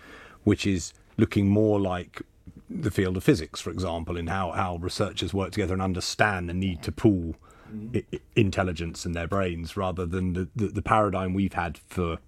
which 0.43 0.67
is 0.67 0.93
looking 1.17 1.47
more 1.47 1.79
like 1.79 2.21
the 2.69 2.91
field 2.91 3.17
of 3.17 3.23
physics, 3.23 3.59
for 3.59 3.71
example, 3.71 4.15
in 4.15 4.27
how, 4.27 4.51
how 4.51 4.77
researchers 4.77 5.33
work 5.33 5.51
together 5.51 5.73
and 5.73 5.81
understand 5.81 6.47
the 6.47 6.53
need 6.53 6.83
to 6.83 6.91
pool 6.91 7.35
mm. 7.73 8.03
I- 8.13 8.19
intelligence 8.35 9.05
in 9.05 9.13
their 9.13 9.27
brains 9.27 9.75
rather 9.75 10.05
than 10.05 10.33
the, 10.33 10.49
the, 10.55 10.67
the 10.67 10.81
paradigm 10.81 11.33
we've 11.33 11.53
had 11.53 11.79
for 11.87 12.19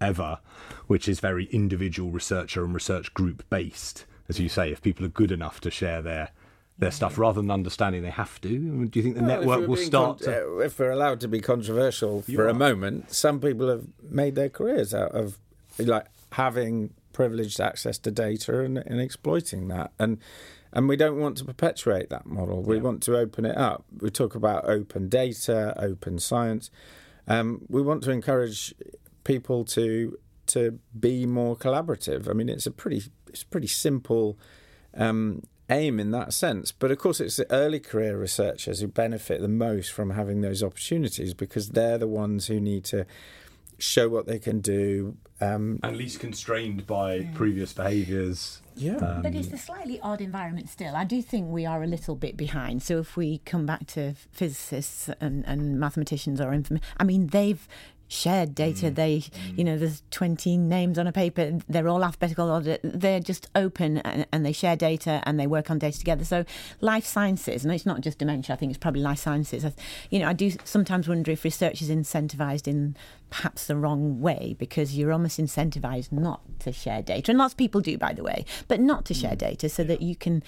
ever, 0.00 0.38
which 0.86 1.08
is 1.08 1.20
very 1.20 1.46
individual 1.46 2.10
researcher 2.10 2.64
and 2.64 2.74
research 2.74 3.14
group 3.14 3.48
based. 3.50 4.04
As 4.28 4.40
you 4.40 4.48
say, 4.48 4.72
if 4.72 4.82
people 4.82 5.04
are 5.06 5.10
good 5.10 5.30
enough 5.30 5.60
to 5.60 5.70
share 5.70 6.02
their 6.02 6.30
their 6.76 6.90
stuff 6.90 7.18
rather 7.18 7.40
than 7.40 7.52
understanding 7.52 8.02
they 8.02 8.10
have 8.10 8.40
to. 8.40 8.48
Do 8.48 8.98
you 8.98 9.02
think 9.02 9.14
the 9.14 9.22
well, 9.22 9.38
network 9.38 9.68
will 9.68 9.76
start? 9.76 10.20
Con- 10.20 10.32
to... 10.32 10.58
If 10.58 10.78
we're 10.78 10.90
allowed 10.90 11.20
to 11.20 11.28
be 11.28 11.40
controversial 11.40 12.22
for 12.22 12.48
a 12.48 12.54
moment, 12.54 13.12
some 13.12 13.40
people 13.40 13.68
have 13.68 13.84
made 14.02 14.34
their 14.34 14.48
careers 14.48 14.92
out 14.92 15.12
of 15.12 15.38
like 15.78 16.06
having 16.32 16.92
privileged 17.14 17.60
access 17.60 17.96
to 18.00 18.10
data 18.10 18.60
and, 18.60 18.76
and 18.76 19.00
exploiting 19.00 19.68
that. 19.68 19.92
And 19.98 20.18
and 20.74 20.88
we 20.88 20.96
don't 20.96 21.20
want 21.20 21.38
to 21.38 21.44
perpetuate 21.44 22.10
that 22.10 22.26
model. 22.26 22.60
We 22.60 22.76
yeah. 22.76 22.82
want 22.82 23.02
to 23.04 23.16
open 23.16 23.44
it 23.44 23.56
up. 23.56 23.84
We 24.00 24.10
talk 24.10 24.34
about 24.34 24.68
open 24.68 25.08
data, 25.08 25.72
open 25.78 26.18
science. 26.18 26.68
Um, 27.28 27.62
we 27.68 27.80
want 27.80 28.02
to 28.02 28.10
encourage 28.10 28.74
people 29.22 29.64
to 29.66 30.18
to 30.46 30.78
be 30.98 31.24
more 31.24 31.56
collaborative. 31.56 32.28
I 32.28 32.32
mean, 32.34 32.48
it's 32.48 32.66
a 32.66 32.70
pretty 32.70 33.04
it's 33.28 33.42
a 33.42 33.46
pretty 33.46 33.68
simple 33.68 34.36
um, 34.94 35.44
aim 35.70 35.98
in 36.00 36.10
that 36.10 36.32
sense. 36.32 36.72
But 36.72 36.90
of 36.90 36.98
course, 36.98 37.20
it's 37.20 37.36
the 37.36 37.50
early 37.50 37.80
career 37.80 38.18
researchers 38.18 38.80
who 38.80 38.88
benefit 38.88 39.40
the 39.40 39.48
most 39.48 39.92
from 39.92 40.10
having 40.10 40.40
those 40.40 40.62
opportunities 40.62 41.34
because 41.34 41.70
they're 41.70 41.98
the 41.98 42.08
ones 42.08 42.48
who 42.48 42.60
need 42.60 42.84
to 42.86 43.06
show 43.78 44.08
what 44.08 44.26
they 44.26 44.38
can 44.38 44.60
do. 44.60 45.16
Um, 45.40 45.80
and 45.82 45.96
least 45.96 46.20
constrained 46.20 46.86
by 46.86 47.14
yeah. 47.16 47.30
previous 47.34 47.72
behaviours. 47.72 48.60
Yeah. 48.76 48.96
Um, 48.96 49.22
but 49.22 49.34
it's 49.34 49.52
a 49.52 49.58
slightly 49.58 50.00
odd 50.00 50.20
environment 50.20 50.68
still. 50.68 50.96
I 50.96 51.04
do 51.04 51.22
think 51.22 51.48
we 51.48 51.66
are 51.66 51.82
a 51.82 51.86
little 51.86 52.16
bit 52.16 52.36
behind. 52.36 52.82
So 52.82 52.98
if 52.98 53.16
we 53.16 53.38
come 53.38 53.66
back 53.66 53.86
to 53.88 54.14
physicists 54.32 55.10
and, 55.20 55.44
and 55.46 55.78
mathematicians 55.78 56.40
or 56.40 56.52
inform- 56.52 56.80
I 56.96 57.04
mean, 57.04 57.28
they've 57.28 57.66
shared 58.08 58.54
data. 58.54 58.86
Mm. 58.86 58.94
They, 58.94 59.16
mm. 59.18 59.58
you 59.58 59.64
know, 59.64 59.78
there's 59.78 60.02
20 60.10 60.56
names 60.56 60.98
on 60.98 61.06
a 61.06 61.12
paper. 61.12 61.58
They're 61.68 61.88
all 61.88 62.04
alphabetical 62.04 62.50
order. 62.50 62.78
They're 62.82 63.20
just 63.20 63.48
open 63.54 63.98
and, 63.98 64.26
and, 64.32 64.44
they 64.44 64.52
share 64.52 64.76
data 64.76 65.22
and 65.24 65.40
they 65.40 65.46
work 65.46 65.70
on 65.70 65.78
data 65.78 65.98
together. 65.98 66.24
So 66.24 66.44
life 66.80 67.06
sciences, 67.06 67.64
and 67.64 67.72
it's 67.72 67.86
not 67.86 68.00
just 68.00 68.18
dementia. 68.18 68.54
I 68.54 68.58
think 68.58 68.70
it's 68.70 68.78
probably 68.78 69.00
life 69.00 69.18
sciences. 69.18 69.64
You 70.10 70.18
know, 70.18 70.28
I 70.28 70.32
do 70.32 70.52
sometimes 70.64 71.08
wonder 71.08 71.30
if 71.30 71.44
research 71.44 71.80
is 71.80 71.90
incentivized 71.90 72.68
in 72.68 72.96
perhaps 73.30 73.66
the 73.66 73.76
wrong 73.76 74.20
way 74.20 74.54
because 74.58 74.96
you're 74.96 75.12
almost 75.12 75.40
incentivized 75.40 76.12
not 76.12 76.40
to 76.60 76.72
share 76.72 77.02
data, 77.02 77.32
and 77.32 77.38
lots 77.38 77.54
of 77.54 77.58
people 77.58 77.80
do, 77.80 77.96
by 77.98 78.12
the 78.12 78.22
way, 78.22 78.44
but 78.68 78.80
not 78.80 79.04
to 79.06 79.14
share 79.14 79.32
mm. 79.32 79.38
data 79.38 79.68
so 79.68 79.82
that 79.84 80.02
you 80.02 80.14
can 80.14 80.42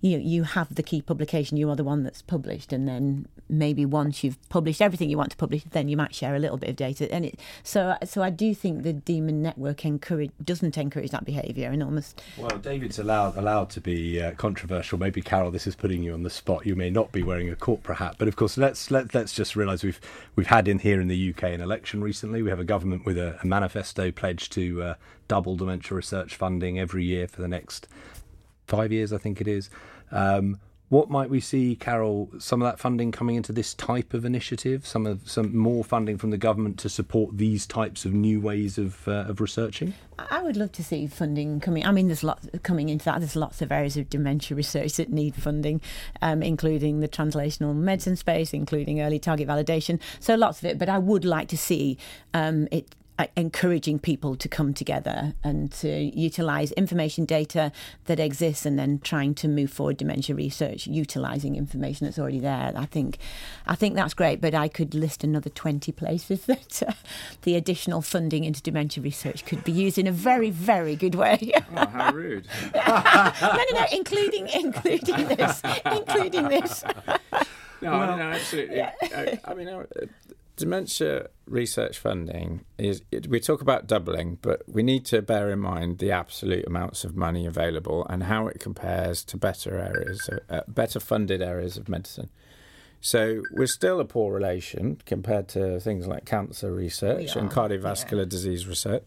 you 0.00 0.18
you 0.18 0.44
have 0.44 0.74
the 0.74 0.82
key 0.82 1.02
publication, 1.02 1.56
you 1.56 1.68
are 1.70 1.76
the 1.76 1.84
one 1.84 2.02
that's 2.02 2.22
published, 2.22 2.72
and 2.72 2.88
then 2.88 3.26
maybe 3.48 3.84
once 3.84 4.24
you've 4.24 4.38
published 4.48 4.80
everything 4.80 5.10
you 5.10 5.18
want 5.18 5.30
to 5.30 5.36
publish, 5.36 5.62
then 5.70 5.88
you 5.88 5.96
might 5.96 6.14
share 6.14 6.34
a 6.34 6.38
little 6.38 6.56
bit 6.56 6.70
of 6.70 6.76
data. 6.76 7.12
And 7.12 7.26
it, 7.26 7.40
so 7.62 7.96
so 8.04 8.22
I 8.22 8.30
do 8.30 8.54
think 8.54 8.82
the 8.82 8.92
Demon 8.92 9.42
Network 9.42 9.84
encourage 9.84 10.30
doesn't 10.42 10.78
encourage 10.78 11.10
that 11.10 11.24
behaviour 11.24 11.70
and 11.70 11.82
almost. 11.82 12.22
Well, 12.38 12.58
David's 12.58 12.98
allowed 12.98 13.36
allowed 13.36 13.70
to 13.70 13.80
be 13.80 14.20
uh, 14.20 14.32
controversial. 14.32 14.98
Maybe 14.98 15.20
Carol, 15.20 15.50
this 15.50 15.66
is 15.66 15.74
putting 15.74 16.02
you 16.02 16.14
on 16.14 16.22
the 16.22 16.30
spot. 16.30 16.64
You 16.64 16.76
may 16.76 16.90
not 16.90 17.12
be 17.12 17.22
wearing 17.22 17.50
a 17.50 17.56
corporate 17.56 17.98
hat, 17.98 18.16
but 18.18 18.28
of 18.28 18.36
course, 18.36 18.56
let's 18.56 18.90
let 18.90 19.14
let's 19.14 19.34
just 19.34 19.54
realise 19.54 19.82
we've 19.82 20.00
we've 20.34 20.46
had 20.46 20.66
in 20.66 20.78
here 20.78 21.00
in 21.00 21.08
the 21.08 21.30
UK 21.30 21.44
an 21.44 21.60
election 21.60 22.02
recently. 22.02 22.42
We 22.42 22.50
have 22.50 22.60
a 22.60 22.64
government 22.64 23.04
with 23.04 23.18
a, 23.18 23.38
a 23.42 23.46
manifesto 23.46 24.10
pledge 24.10 24.48
to 24.50 24.82
uh, 24.82 24.94
double 25.28 25.56
dementia 25.56 25.94
research 25.94 26.34
funding 26.34 26.78
every 26.78 27.04
year 27.04 27.28
for 27.28 27.42
the 27.42 27.48
next 27.48 27.86
five 28.70 28.92
years, 28.92 29.12
I 29.12 29.18
think 29.18 29.40
it 29.40 29.48
is. 29.48 29.68
Um, 30.10 30.58
what 30.90 31.08
might 31.08 31.30
we 31.30 31.38
see, 31.38 31.76
Carol? 31.76 32.28
Some 32.40 32.60
of 32.60 32.66
that 32.66 32.80
funding 32.80 33.12
coming 33.12 33.36
into 33.36 33.52
this 33.52 33.74
type 33.74 34.12
of 34.12 34.24
initiative, 34.24 34.84
some 34.84 35.06
of 35.06 35.30
some 35.30 35.56
more 35.56 35.84
funding 35.84 36.18
from 36.18 36.30
the 36.30 36.36
government 36.36 36.80
to 36.80 36.88
support 36.88 37.38
these 37.38 37.64
types 37.64 38.04
of 38.04 38.12
new 38.12 38.40
ways 38.40 38.76
of 38.76 39.06
uh, 39.06 39.26
of 39.28 39.40
researching. 39.40 39.94
I 40.18 40.42
would 40.42 40.56
love 40.56 40.72
to 40.72 40.84
see 40.84 41.06
funding 41.06 41.60
coming. 41.60 41.86
I 41.86 41.92
mean, 41.92 42.08
there's 42.08 42.24
lots 42.24 42.48
coming 42.64 42.88
into 42.88 43.04
that. 43.04 43.20
There's 43.20 43.36
lots 43.36 43.62
of 43.62 43.70
areas 43.70 43.96
of 43.96 44.10
dementia 44.10 44.56
research 44.56 44.94
that 44.94 45.10
need 45.10 45.36
funding, 45.36 45.80
um, 46.22 46.42
including 46.42 46.98
the 46.98 47.08
translational 47.08 47.72
medicine 47.72 48.16
space, 48.16 48.52
including 48.52 49.00
early 49.00 49.20
target 49.20 49.46
validation. 49.46 50.00
So 50.18 50.34
lots 50.34 50.58
of 50.58 50.64
it. 50.64 50.76
But 50.76 50.88
I 50.88 50.98
would 50.98 51.24
like 51.24 51.46
to 51.48 51.56
see 51.56 51.98
um, 52.34 52.66
it 52.72 52.96
encouraging 53.36 53.98
people 53.98 54.36
to 54.36 54.48
come 54.48 54.74
together 54.74 55.34
and 55.42 55.70
to 55.72 55.88
utilise 55.88 56.72
information 56.72 57.24
data 57.24 57.72
that 58.06 58.20
exists 58.20 58.66
and 58.66 58.78
then 58.78 58.98
trying 59.00 59.34
to 59.34 59.48
move 59.48 59.70
forward 59.70 59.96
dementia 59.96 60.34
research 60.34 60.86
utilising 60.86 61.56
information 61.56 62.06
that's 62.06 62.18
already 62.18 62.40
there. 62.40 62.72
I 62.76 62.86
think, 62.86 63.18
I 63.66 63.74
think 63.74 63.94
that's 63.94 64.14
great, 64.14 64.40
but 64.40 64.54
I 64.54 64.68
could 64.68 64.94
list 64.94 65.24
another 65.24 65.50
20 65.50 65.92
places 65.92 66.44
that 66.46 66.82
uh, 66.86 66.92
the 67.42 67.56
additional 67.56 68.02
funding 68.02 68.44
into 68.44 68.62
dementia 68.62 69.02
research 69.02 69.44
could 69.44 69.64
be 69.64 69.72
used 69.72 69.98
in 69.98 70.06
a 70.06 70.12
very, 70.12 70.50
very 70.50 70.96
good 70.96 71.14
way. 71.14 71.52
oh, 71.76 71.86
how 71.86 72.12
rude. 72.12 72.46
no, 72.74 73.32
no, 73.42 73.64
no, 73.72 73.86
including, 73.92 74.48
including 74.48 75.28
this, 75.28 75.62
including 75.84 76.48
this. 76.48 76.84
No, 77.82 77.92
well, 77.92 78.16
no, 78.16 78.22
absolutely. 78.24 78.82
I, 78.82 79.40
I 79.44 79.54
mean, 79.54 79.68
uh, 79.68 79.84
dementia 80.60 81.28
research 81.46 81.98
funding 81.98 82.66
is 82.76 83.00
it, 83.10 83.28
we 83.28 83.40
talk 83.40 83.62
about 83.62 83.86
doubling, 83.86 84.38
but 84.42 84.62
we 84.68 84.82
need 84.82 85.06
to 85.06 85.22
bear 85.22 85.50
in 85.50 85.58
mind 85.58 85.98
the 85.98 86.12
absolute 86.12 86.66
amounts 86.66 87.02
of 87.02 87.16
money 87.16 87.46
available 87.46 88.06
and 88.10 88.24
how 88.24 88.46
it 88.46 88.60
compares 88.60 89.24
to 89.24 89.38
better 89.38 89.78
areas, 89.78 90.28
uh, 90.50 90.60
better 90.68 91.00
funded 91.00 91.40
areas 91.40 91.78
of 91.78 91.88
medicine. 91.88 92.28
So 93.00 93.42
we're 93.52 93.66
still 93.66 94.00
a 94.00 94.04
poor 94.04 94.34
relation 94.34 95.00
compared 95.06 95.48
to 95.48 95.80
things 95.80 96.06
like 96.06 96.26
cancer 96.26 96.70
research 96.70 97.34
and 97.34 97.50
cardiovascular 97.50 98.24
yeah. 98.24 98.36
disease 98.36 98.66
research. 98.66 99.04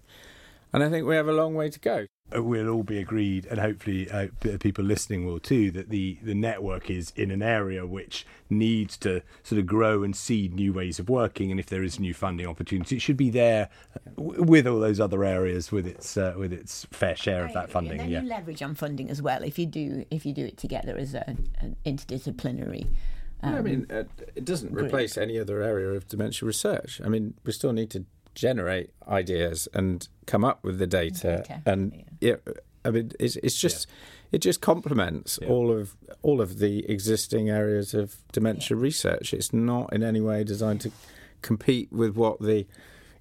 And 0.73 0.83
I 0.83 0.89
think 0.89 1.05
we 1.05 1.15
have 1.15 1.27
a 1.27 1.33
long 1.33 1.53
way 1.53 1.69
to 1.69 1.79
go. 1.79 2.07
We'll 2.35 2.69
all 2.69 2.83
be 2.83 2.99
agreed, 2.99 3.45
and 3.45 3.59
hopefully 3.59 4.09
uh, 4.09 4.27
people 4.59 4.83
listening 4.83 5.25
will 5.25 5.39
too, 5.39 5.71
that 5.71 5.89
the, 5.89 6.17
the 6.23 6.33
network 6.33 6.89
is 6.89 7.11
in 7.15 7.31
an 7.31 7.41
area 7.41 7.85
which 7.85 8.25
needs 8.49 8.97
to 8.97 9.21
sort 9.43 9.59
of 9.59 9.65
grow 9.65 10.03
and 10.03 10.15
seed 10.15 10.53
new 10.53 10.73
ways 10.73 10.99
of 10.99 11.09
working. 11.09 11.51
And 11.51 11.59
if 11.59 11.67
there 11.67 11.83
is 11.83 11.99
new 11.99 12.13
funding 12.13 12.47
opportunity, 12.47 12.97
it 12.97 13.01
should 13.01 13.17
be 13.17 13.29
there 13.29 13.69
w- 14.15 14.41
with 14.43 14.67
all 14.67 14.79
those 14.79 14.99
other 14.99 15.23
areas 15.23 15.71
with 15.71 15.87
its 15.87 16.17
uh, 16.17 16.33
with 16.37 16.53
its 16.53 16.85
fair 16.91 17.15
share 17.15 17.45
of 17.45 17.53
that 17.53 17.69
funding. 17.69 17.93
And 17.93 18.01
then 18.01 18.09
yeah. 18.09 18.21
you 18.21 18.27
leverage 18.27 18.61
on 18.61 18.75
funding 18.75 19.09
as 19.09 19.21
well 19.21 19.43
if 19.43 19.59
you 19.59 19.65
do 19.65 20.05
if 20.09 20.25
you 20.25 20.33
do 20.33 20.45
it 20.45 20.57
together 20.57 20.97
as 20.97 21.13
a, 21.13 21.27
an 21.59 21.75
interdisciplinary. 21.85 22.87
Um, 23.41 23.53
yeah, 23.53 23.59
I 23.59 23.61
mean, 23.61 23.87
um, 23.89 23.97
uh, 23.97 24.03
it 24.35 24.45
doesn't 24.45 24.73
group. 24.73 24.85
replace 24.85 25.17
any 25.17 25.37
other 25.37 25.61
area 25.61 25.89
of 25.89 26.07
dementia 26.07 26.45
research. 26.45 27.01
I 27.03 27.09
mean, 27.09 27.33
we 27.43 27.51
still 27.51 27.73
need 27.73 27.89
to 27.91 28.05
generate 28.35 28.89
ideas 29.07 29.67
and 29.73 30.07
come 30.25 30.43
up 30.43 30.63
with 30.63 30.79
the 30.79 30.87
data, 30.87 31.43
data. 31.47 31.61
and 31.65 31.93
yeah. 31.93 32.01
Yeah. 32.23 32.35
I 32.85 32.91
mean, 32.91 33.11
it's, 33.19 33.35
it's 33.37 33.57
just 33.57 33.87
yeah. 33.87 34.35
it 34.35 34.37
just 34.39 34.61
complements 34.61 35.39
yeah. 35.41 35.49
all 35.49 35.71
of 35.71 35.95
all 36.21 36.41
of 36.41 36.59
the 36.59 36.89
existing 36.89 37.49
areas 37.49 37.93
of 37.93 38.15
dementia 38.31 38.77
research. 38.77 39.33
It's 39.33 39.53
not 39.53 39.93
in 39.93 40.03
any 40.03 40.21
way 40.21 40.43
designed 40.43 40.81
to 40.81 40.91
compete 41.41 41.91
with 41.91 42.15
what 42.15 42.39
the 42.39 42.65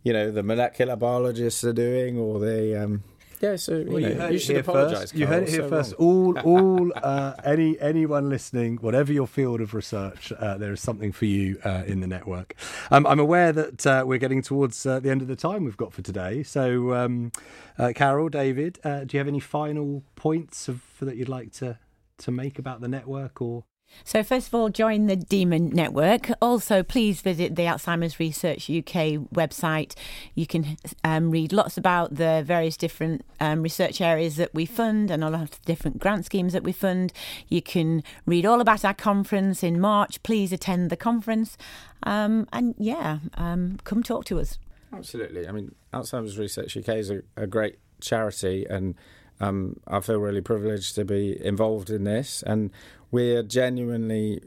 you 0.03 0.13
know 0.13 0.31
the 0.31 0.43
molecular 0.43 0.97
biologists 0.97 1.65
are 1.65 1.73
doing 1.73 2.19
or 2.19 2.39
the 2.39 2.83
um, 2.83 3.03
yeah, 3.43 3.57
so 3.57 3.79
you, 3.79 3.85
well, 3.89 4.01
know, 4.01 4.09
you, 4.09 4.15
heard 4.15 4.33
you 4.33 4.39
should 4.39 4.57
apologise. 4.59 4.99
First. 5.01 5.15
You 5.17 5.27
heard 5.27 5.43
it 5.43 5.49
here 5.49 5.63
so 5.63 5.69
first. 5.69 5.95
Wrong. 5.99 6.39
All, 6.39 6.39
all, 6.79 6.93
uh, 7.03 7.35
any 7.45 7.79
anyone 7.81 8.29
listening, 8.29 8.77
whatever 8.77 9.13
your 9.13 9.27
field 9.27 9.61
of 9.61 9.75
research, 9.75 10.31
uh, 10.31 10.57
there 10.59 10.73
is 10.73 10.81
something 10.81 11.11
for 11.11 11.25
you 11.25 11.59
uh, 11.65 11.83
in 11.85 11.99
the 11.99 12.07
network. 12.07 12.55
Um, 12.93 13.05
I'm 13.05 13.19
aware 13.19 13.53
that 13.53 13.85
uh, 13.85 14.05
we're 14.07 14.19
getting 14.19 14.43
towards 14.43 14.87
uh, 14.87 15.01
the 15.01 15.11
end 15.11 15.23
of 15.23 15.29
the 15.29 15.35
time 15.35 15.65
we've 15.65 15.77
got 15.77 15.93
for 15.93 16.03
today. 16.03 16.45
So, 16.45 16.95
um, 16.95 17.33
uh, 17.77 17.93
Carol, 17.97 18.29
David, 18.29 18.79
do 18.85 19.09
you 19.11 19.19
have 19.19 19.27
any 19.29 19.41
final 19.41 20.05
points 20.15 20.69
of, 20.69 20.83
that 21.01 21.17
you'd 21.17 21.29
like 21.29 21.51
to 21.55 21.79
to 22.19 22.31
make 22.31 22.61
about 22.61 22.81
the 22.81 22.89
network 22.89 23.43
or? 23.43 23.65
So, 24.05 24.23
first 24.23 24.49
of 24.49 24.55
all, 24.55 24.69
join 24.69 25.07
the 25.07 25.17
DEMON 25.17 25.71
network. 25.71 26.31
Also, 26.41 26.83
please 26.83 27.21
visit 27.21 27.57
the 27.57 27.63
Alzheimer's 27.63 28.19
Research 28.19 28.69
UK 28.69 29.21
website. 29.35 29.95
You 30.35 30.47
can 30.47 30.77
um, 31.05 31.31
read 31.31 31.53
lots 31.53 31.77
about 31.79 32.17
the 32.17 32.43
various 32.45 32.77
different 32.77 33.25
um, 33.41 33.63
research 33.63 34.01
areas 34.01 34.37
that 34.37 34.53
we 34.55 34.67
fund 34.67 35.11
and 35.11 35.23
a 35.23 35.31
lot 35.31 35.43
of 35.43 35.63
different 35.63 35.99
grant 35.99 36.27
schemes 36.27 36.53
that 36.53 36.65
we 36.65 36.73
fund. 36.73 37.13
You 37.49 37.63
can 37.63 38.03
read 38.27 38.45
all 38.45 38.61
about 38.61 38.85
our 38.85 38.95
conference 38.95 39.63
in 39.63 39.81
March. 39.81 40.23
Please 40.23 40.53
attend 40.53 40.91
the 40.91 40.97
conference. 40.97 41.57
Um, 42.03 42.49
and 42.53 42.75
yeah, 42.79 43.19
um, 43.35 43.79
come 43.85 44.03
talk 44.03 44.25
to 44.27 44.41
us. 44.41 44.59
Absolutely. 44.93 45.49
I 45.49 45.53
mean, 45.53 45.75
Alzheimer's 45.95 46.39
Research 46.39 46.77
UK 46.77 46.89
is 46.97 47.11
a, 47.11 47.23
a 47.37 47.47
great 47.47 47.79
charity 48.01 48.67
and 48.69 48.95
um, 49.43 49.81
I 49.89 49.99
feel 50.01 50.19
really 50.19 50.41
privileged 50.41 50.95
to 50.95 51.05
be 51.05 51.45
involved 51.45 51.91
in 51.91 52.05
this, 52.05 52.43
and 52.45 52.71
we're 53.11 53.43
genuinely 53.43 54.41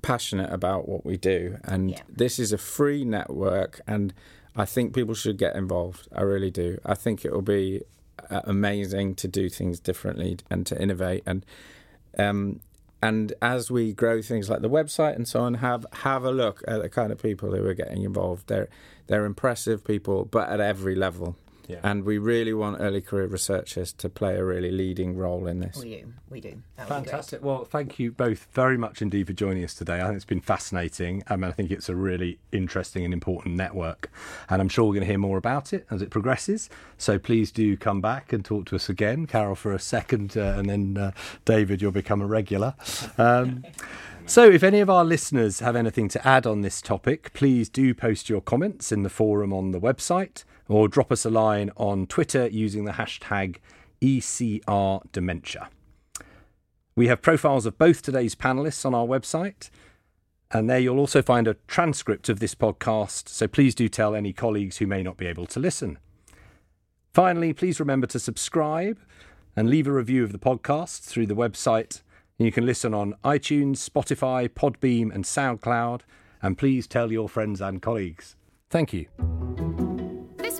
passionate 0.00 0.50
about 0.50 0.88
what 0.88 1.04
we 1.04 1.18
do. 1.18 1.58
And 1.64 1.90
yeah. 1.90 2.00
this 2.08 2.38
is 2.38 2.50
a 2.50 2.58
free 2.58 3.04
network, 3.04 3.82
and 3.86 4.14
I 4.56 4.64
think 4.64 4.94
people 4.94 5.14
should 5.14 5.36
get 5.36 5.54
involved. 5.54 6.08
I 6.14 6.22
really 6.22 6.50
do. 6.50 6.78
I 6.84 6.94
think 6.94 7.26
it 7.26 7.32
will 7.32 7.42
be 7.42 7.82
uh, 8.30 8.40
amazing 8.44 9.16
to 9.16 9.28
do 9.28 9.50
things 9.50 9.78
differently 9.80 10.38
and 10.50 10.66
to 10.66 10.80
innovate 10.80 11.22
and. 11.26 11.44
Um, 12.18 12.60
and 13.00 13.32
as 13.40 13.70
we 13.70 13.92
grow 13.92 14.20
things 14.22 14.50
like 14.50 14.60
the 14.60 14.68
website 14.68 15.14
and 15.14 15.28
so 15.28 15.42
on, 15.42 15.54
have 15.54 15.86
have 16.02 16.24
a 16.24 16.32
look 16.32 16.64
at 16.66 16.82
the 16.82 16.88
kind 16.88 17.12
of 17.12 17.22
people 17.22 17.54
who 17.54 17.64
are 17.64 17.74
getting 17.74 18.02
involved. 18.02 18.48
They're 18.48 18.68
they're 19.06 19.24
impressive 19.24 19.84
people, 19.84 20.24
but 20.24 20.48
at 20.48 20.58
every 20.58 20.96
level. 20.96 21.36
Yeah. 21.68 21.80
And 21.82 22.04
we 22.04 22.16
really 22.16 22.54
want 22.54 22.78
early 22.80 23.02
career 23.02 23.26
researchers 23.26 23.92
to 23.94 24.08
play 24.08 24.36
a 24.36 24.44
really 24.44 24.70
leading 24.70 25.16
role 25.16 25.46
in 25.46 25.60
this. 25.60 25.76
We 25.76 25.96
do. 25.96 26.12
We 26.30 26.40
do. 26.40 26.62
Fantastic. 26.86 27.44
Well, 27.44 27.66
thank 27.66 27.98
you 27.98 28.10
both 28.10 28.48
very 28.52 28.78
much 28.78 29.02
indeed 29.02 29.26
for 29.26 29.34
joining 29.34 29.62
us 29.64 29.74
today. 29.74 30.00
I 30.00 30.04
think 30.04 30.16
it's 30.16 30.24
been 30.24 30.40
fascinating. 30.40 31.22
Um, 31.28 31.44
I 31.44 31.52
think 31.52 31.70
it's 31.70 31.90
a 31.90 31.94
really 31.94 32.38
interesting 32.52 33.04
and 33.04 33.12
important 33.12 33.54
network. 33.54 34.10
And 34.48 34.62
I'm 34.62 34.68
sure 34.70 34.86
we're 34.86 34.94
going 34.94 35.02
to 35.02 35.08
hear 35.08 35.18
more 35.18 35.36
about 35.36 35.74
it 35.74 35.86
as 35.90 36.00
it 36.00 36.08
progresses. 36.08 36.70
So 36.96 37.18
please 37.18 37.52
do 37.52 37.76
come 37.76 38.00
back 38.00 38.32
and 38.32 38.42
talk 38.42 38.64
to 38.66 38.76
us 38.76 38.88
again. 38.88 39.26
Carol 39.26 39.54
for 39.54 39.72
a 39.72 39.78
second, 39.78 40.36
uh, 40.38 40.54
and 40.56 40.70
then 40.70 40.96
uh, 40.96 41.10
David, 41.44 41.82
you'll 41.82 41.92
become 41.92 42.22
a 42.22 42.26
regular. 42.26 42.74
Um, 43.18 43.62
So, 44.28 44.44
if 44.44 44.62
any 44.62 44.80
of 44.80 44.90
our 44.90 45.06
listeners 45.06 45.60
have 45.60 45.74
anything 45.74 46.10
to 46.10 46.28
add 46.28 46.46
on 46.46 46.60
this 46.60 46.82
topic, 46.82 47.32
please 47.32 47.70
do 47.70 47.94
post 47.94 48.28
your 48.28 48.42
comments 48.42 48.92
in 48.92 49.02
the 49.02 49.08
forum 49.08 49.54
on 49.54 49.70
the 49.70 49.80
website 49.80 50.44
or 50.68 50.88
drop 50.88 51.10
us 51.10 51.24
a 51.24 51.30
line 51.30 51.70
on 51.76 52.06
Twitter 52.06 52.46
using 52.46 52.84
the 52.84 52.92
hashtag 52.92 53.56
ECRDementia. 54.00 55.68
We 56.94 57.08
have 57.08 57.22
profiles 57.22 57.66
of 57.66 57.78
both 57.78 58.02
today's 58.02 58.34
panelists 58.34 58.84
on 58.84 58.94
our 58.94 59.06
website, 59.06 59.70
and 60.50 60.68
there 60.68 60.78
you'll 60.78 60.98
also 60.98 61.22
find 61.22 61.48
a 61.48 61.56
transcript 61.66 62.28
of 62.28 62.40
this 62.40 62.54
podcast, 62.54 63.28
so 63.28 63.46
please 63.46 63.74
do 63.74 63.88
tell 63.88 64.14
any 64.14 64.32
colleagues 64.32 64.78
who 64.78 64.86
may 64.86 65.02
not 65.02 65.16
be 65.16 65.26
able 65.26 65.46
to 65.46 65.60
listen. 65.60 65.98
Finally, 67.12 67.52
please 67.52 67.80
remember 67.80 68.06
to 68.06 68.18
subscribe 68.18 68.98
and 69.56 69.68
leave 69.68 69.86
a 69.86 69.92
review 69.92 70.22
of 70.22 70.32
the 70.32 70.38
podcast 70.38 71.00
through 71.02 71.26
the 71.26 71.34
website 71.34 72.02
you 72.38 72.52
can 72.52 72.64
listen 72.64 72.94
on 72.94 73.14
iTunes, 73.24 73.78
Spotify, 73.78 74.48
Podbean, 74.48 75.12
and 75.12 75.24
SoundCloud. 75.24 76.02
And 76.40 76.56
please 76.56 76.86
tell 76.86 77.10
your 77.10 77.28
friends 77.28 77.60
and 77.60 77.82
colleagues. 77.82 78.36
Thank 78.70 78.92
you. 78.92 79.87